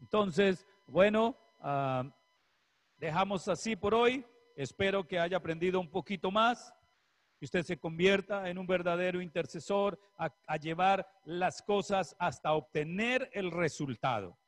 Entonces, 0.01 0.67
bueno, 0.87 1.37
ah, 1.61 2.05
dejamos 2.97 3.47
así 3.49 3.77
por 3.77 3.95
hoy. 3.95 4.25
Espero 4.57 5.07
que 5.07 5.19
haya 5.19 5.37
aprendido 5.37 5.79
un 5.79 5.91
poquito 5.91 6.31
más 6.31 6.73
que 7.39 7.45
usted 7.45 7.63
se 7.65 7.79
convierta 7.79 8.49
en 8.49 8.59
un 8.59 8.67
verdadero 8.67 9.21
intercesor 9.21 9.99
a, 10.17 10.57
llevar 10.57 11.07
las 11.25 11.63
cosas 11.63 12.17
hasta 12.19 12.53
obtener 12.55 13.29
el 13.33 13.51
resultado. 13.51 14.39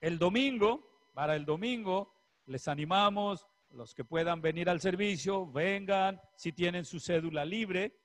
El 0.00 0.18
domingo, 0.18 1.10
para 1.14 1.36
el 1.36 1.44
domingo, 1.44 2.14
les 2.46 2.66
animamos, 2.68 3.46
los 3.70 3.94
que 3.94 4.04
puedan 4.04 4.40
venir 4.40 4.70
al 4.70 4.80
servicio, 4.80 5.46
vengan 5.50 6.18
si 6.36 6.52
tienen 6.52 6.84
su 6.84 6.98
cédula 6.98 7.44
libre 7.44 7.98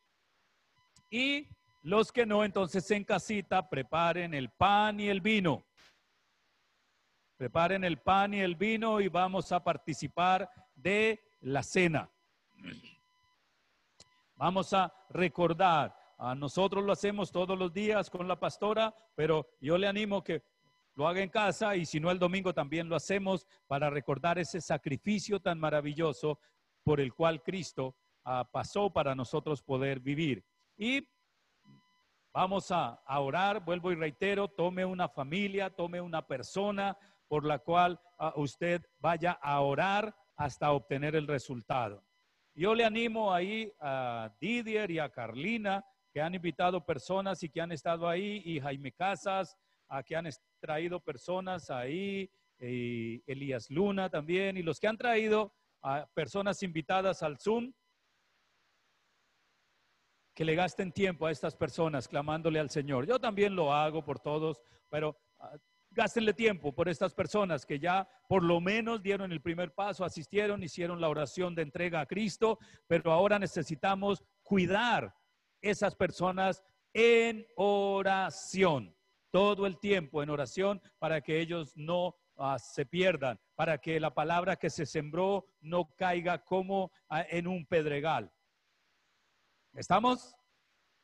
y 1.10 1.48
Los 1.84 2.14
que 2.14 2.26
no, 2.26 2.46
entonces 2.46 2.90
en 2.92 3.04
casita 3.04 3.70
preparen 3.70 4.34
el 4.34 4.50
pan 4.50 5.02
y 5.02 5.10
el 5.10 5.20
vino. 5.20 5.66
Preparen 7.36 7.84
el 7.84 8.00
pan 8.00 8.34
y 8.34 8.40
el 8.40 8.56
vino 8.56 9.02
y 9.02 9.10
vamos 9.10 9.52
a 9.52 9.62
participar 9.62 10.50
de 10.76 11.22
la 11.42 11.62
cena. 11.62 12.10
Vamos 14.36 14.74
a 14.74 14.92
recordar, 15.10 15.96
a 16.18 16.36
nosotros 16.36 16.84
lo 16.84 16.92
hacemos 16.92 17.32
todos 17.32 17.58
los 17.58 17.72
días 17.72 18.10
con 18.10 18.28
la 18.28 18.40
pastora, 18.40 18.94
pero 19.16 19.48
yo 19.62 19.78
le 19.78 19.88
animo 19.88 20.24
que 20.24 20.44
lo 20.96 21.08
haga 21.08 21.22
en 21.22 21.30
casa 21.30 21.76
y 21.76 21.86
si 21.86 22.00
no 22.00 22.12
el 22.12 22.20
domingo 22.20 22.54
también 22.54 22.90
lo 22.90 22.96
hacemos 22.96 23.48
para 23.68 23.90
recordar 23.90 24.38
ese 24.38 24.62
sacrificio 24.62 25.40
tan 25.40 25.60
maravilloso 25.60 26.40
por 26.84 27.00
el 27.00 27.14
cual 27.14 27.42
Cristo 27.42 27.96
ah, 28.26 28.48
pasó 28.52 28.92
para 28.92 29.16
nosotros 29.16 29.62
poder 29.62 30.00
vivir. 30.00 30.44
Y 30.78 31.08
vamos 32.34 32.72
a, 32.72 33.02
orar, 33.08 33.64
vuelvo 33.64 33.92
y 33.92 33.96
reitero, 33.96 34.48
tome 34.48 34.86
una 34.86 35.08
familia, 35.08 35.70
tome 35.70 36.02
una 36.02 36.26
persona 36.26 36.98
por 37.28 37.46
la 37.46 37.60
cual 37.60 38.00
ah, 38.20 38.34
usted 38.36 38.86
vaya 39.00 39.34
a 39.42 39.62
orar 39.62 40.16
hasta 40.36 40.72
obtener 40.72 41.16
el 41.16 41.28
resultado. 41.28 42.04
Yo 42.56 42.76
le 42.76 42.86
animo 42.86 43.34
ahí 43.34 43.72
a 43.80 44.32
Didier 44.40 44.92
y 44.92 45.00
a 45.00 45.10
Carlina, 45.10 45.84
que 46.12 46.22
han 46.22 46.36
invitado 46.36 46.86
personas 46.86 47.42
y 47.42 47.50
que 47.50 47.62
han 47.62 47.72
estado 47.72 48.08
ahí, 48.08 48.44
y 48.46 48.60
Jaime 48.60 48.92
Casas, 48.92 49.58
a 49.90 50.04
que 50.04 50.16
han 50.16 50.30
traído 50.60 51.00
personas 51.00 51.72
ahí, 51.72 52.30
y 52.60 53.24
Elías 53.26 53.72
Luna 53.72 54.10
también, 54.10 54.56
y 54.58 54.62
los 54.62 54.80
que 54.80 54.88
han 54.88 54.98
traído 54.98 55.52
a 55.82 56.06
personas 56.14 56.62
invitadas 56.62 57.24
al 57.24 57.40
Zoom, 57.40 57.74
que 60.36 60.46
le 60.46 60.56
gasten 60.56 60.92
tiempo 60.92 61.26
a 61.26 61.32
estas 61.32 61.56
personas 61.56 62.08
clamándole 62.08 62.60
al 62.60 62.70
Señor. 62.70 63.08
Yo 63.08 63.20
también 63.20 63.56
lo 63.56 63.74
hago 63.74 64.04
por 64.04 64.20
todos, 64.20 64.62
pero 64.90 65.18
ah, 65.40 65.58
gástenle 65.94 66.34
tiempo 66.34 66.74
por 66.74 66.90
estas 66.90 67.14
personas 67.14 67.66
que 67.66 67.80
ya 67.80 68.08
por 68.28 68.44
lo 68.44 68.60
menos 68.60 69.02
dieron 69.02 69.32
el 69.32 69.42
primer 69.42 69.74
paso, 69.74 70.04
asistieron, 70.04 70.64
hicieron 70.64 71.00
la 71.00 71.10
oración 71.10 71.56
de 71.56 71.62
entrega 71.62 72.02
a 72.02 72.06
Cristo, 72.06 72.60
pero 72.88 73.12
ahora 73.12 73.40
necesitamos 73.40 74.24
cuidar 74.42 75.16
esas 75.62 75.96
personas 75.96 76.64
en 76.94 77.46
oración, 77.56 78.96
todo 79.32 79.66
el 79.66 79.80
tiempo 79.80 80.22
en 80.22 80.30
oración 80.30 80.82
para 81.00 81.22
que 81.22 81.40
ellos 81.40 81.76
no 81.76 82.16
uh, 82.36 82.58
se 82.58 82.86
pierdan, 82.86 83.40
para 83.56 83.78
que 83.80 84.00
la 84.00 84.14
palabra 84.14 84.56
que 84.56 84.70
se 84.70 84.86
sembró 84.86 85.48
no 85.62 85.90
caiga 85.96 86.44
como 86.44 86.86
uh, 86.86 87.24
en 87.30 87.48
un 87.48 87.66
pedregal. 87.66 88.32
¿Estamos? 89.74 90.36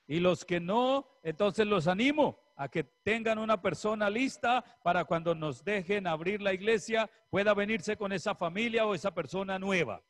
Y 0.08 0.20
los 0.20 0.46
que 0.46 0.60
no, 0.60 1.08
entonces 1.24 1.66
los 1.66 1.88
animo 1.88 2.40
a 2.60 2.68
que 2.68 2.84
tengan 2.84 3.40
una 3.40 3.62
persona 3.62 4.10
lista 4.10 4.62
para 4.84 5.06
cuando 5.06 5.34
nos 5.34 5.64
dejen 5.64 6.06
abrir 6.06 6.42
la 6.42 6.54
iglesia, 6.54 7.10
pueda 7.30 7.54
venirse 7.54 7.96
con 7.96 8.12
esa 8.12 8.36
familia 8.36 8.86
o 8.86 8.94
esa 8.94 9.14
persona 9.14 9.58
nueva. 9.58 10.04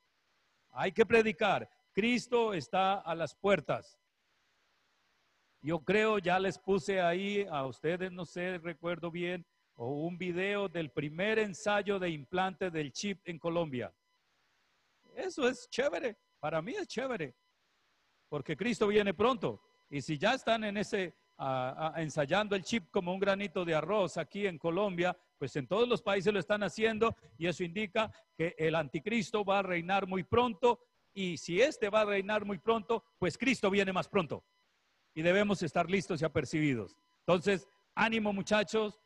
Hay 0.72 0.92
que 0.92 1.06
predicar. 1.06 1.70
Cristo 1.94 2.56
está 2.56 2.96
a 2.96 3.14
las 3.14 3.36
puertas. 3.36 4.00
Yo 5.62 5.82
creo, 5.82 6.18
ya 6.18 6.40
les 6.40 6.58
puse 6.58 7.00
ahí 7.00 7.46
a 7.52 7.68
ustedes, 7.68 8.12
no 8.12 8.26
sé, 8.26 8.58
recuerdo 8.58 9.12
bien, 9.12 9.46
o 9.76 10.08
un 10.08 10.18
video 10.18 10.68
del 10.68 10.90
primer 10.90 11.38
ensayo 11.38 12.00
de 12.00 12.10
implante 12.10 12.72
del 12.72 12.92
chip 12.92 13.22
en 13.26 13.38
Colombia. 13.38 13.94
Eso 15.14 15.48
es 15.48 15.70
chévere, 15.70 16.18
para 16.40 16.64
mí 16.64 16.74
es 16.74 16.88
chévere, 16.88 17.36
porque 18.28 18.58
Cristo 18.58 18.88
viene 18.88 19.14
pronto. 19.14 19.62
Y 19.88 20.02
si 20.02 20.18
ya 20.18 20.34
están 20.34 20.64
en 20.64 20.78
ese 20.78 21.19
ensayando 21.96 22.56
el 22.56 22.64
chip 22.64 22.90
como 22.92 23.14
un 23.14 23.20
granito 23.20 23.64
de 23.64 23.76
arroz 23.76 24.18
aquí 24.18 24.46
en 24.46 24.58
Colombia, 24.58 25.18
pues 25.38 25.56
en 25.56 25.68
todos 25.68 25.88
los 25.88 26.02
países 26.02 26.34
lo 26.34 26.40
están 26.40 26.64
haciendo 26.64 27.16
y 27.38 27.48
eso 27.48 27.64
indica 27.64 28.12
que 28.36 28.56
el 28.58 28.76
anticristo 28.76 29.46
va 29.46 29.60
a 29.60 29.64
reinar 29.64 30.06
muy 30.06 30.24
pronto 30.24 30.82
y 31.14 31.38
si 31.38 31.62
este 31.62 31.90
va 31.90 32.02
a 32.02 32.06
reinar 32.06 32.46
muy 32.46 32.60
pronto, 32.60 33.04
pues 33.18 33.38
Cristo 33.38 33.70
viene 33.70 33.94
más 33.94 34.08
pronto 34.08 34.44
y 35.14 35.22
debemos 35.22 35.64
estar 35.64 35.90
listos 35.90 36.22
y 36.22 36.26
apercibidos. 36.26 36.96
Entonces, 37.22 37.68
ánimo 37.96 38.34
muchachos, 38.34 39.00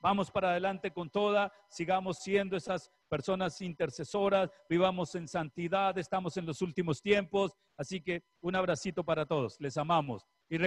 vamos 0.00 0.30
para 0.30 0.50
adelante 0.50 0.92
con 0.92 1.10
toda, 1.10 1.52
sigamos 1.68 2.18
siendo 2.18 2.56
esas 2.56 2.90
personas 3.08 3.60
intercesoras, 3.60 4.50
vivamos 4.68 5.14
en 5.14 5.26
santidad, 5.26 5.96
estamos 5.98 6.36
en 6.36 6.46
los 6.46 6.62
últimos 6.62 7.00
tiempos, 7.02 7.56
así 7.76 8.00
que 8.00 8.22
un 8.40 8.54
abracito 8.54 9.04
para 9.04 9.26
todos, 9.26 9.60
les 9.60 9.76
amamos. 9.76 10.26
Y 10.48 10.58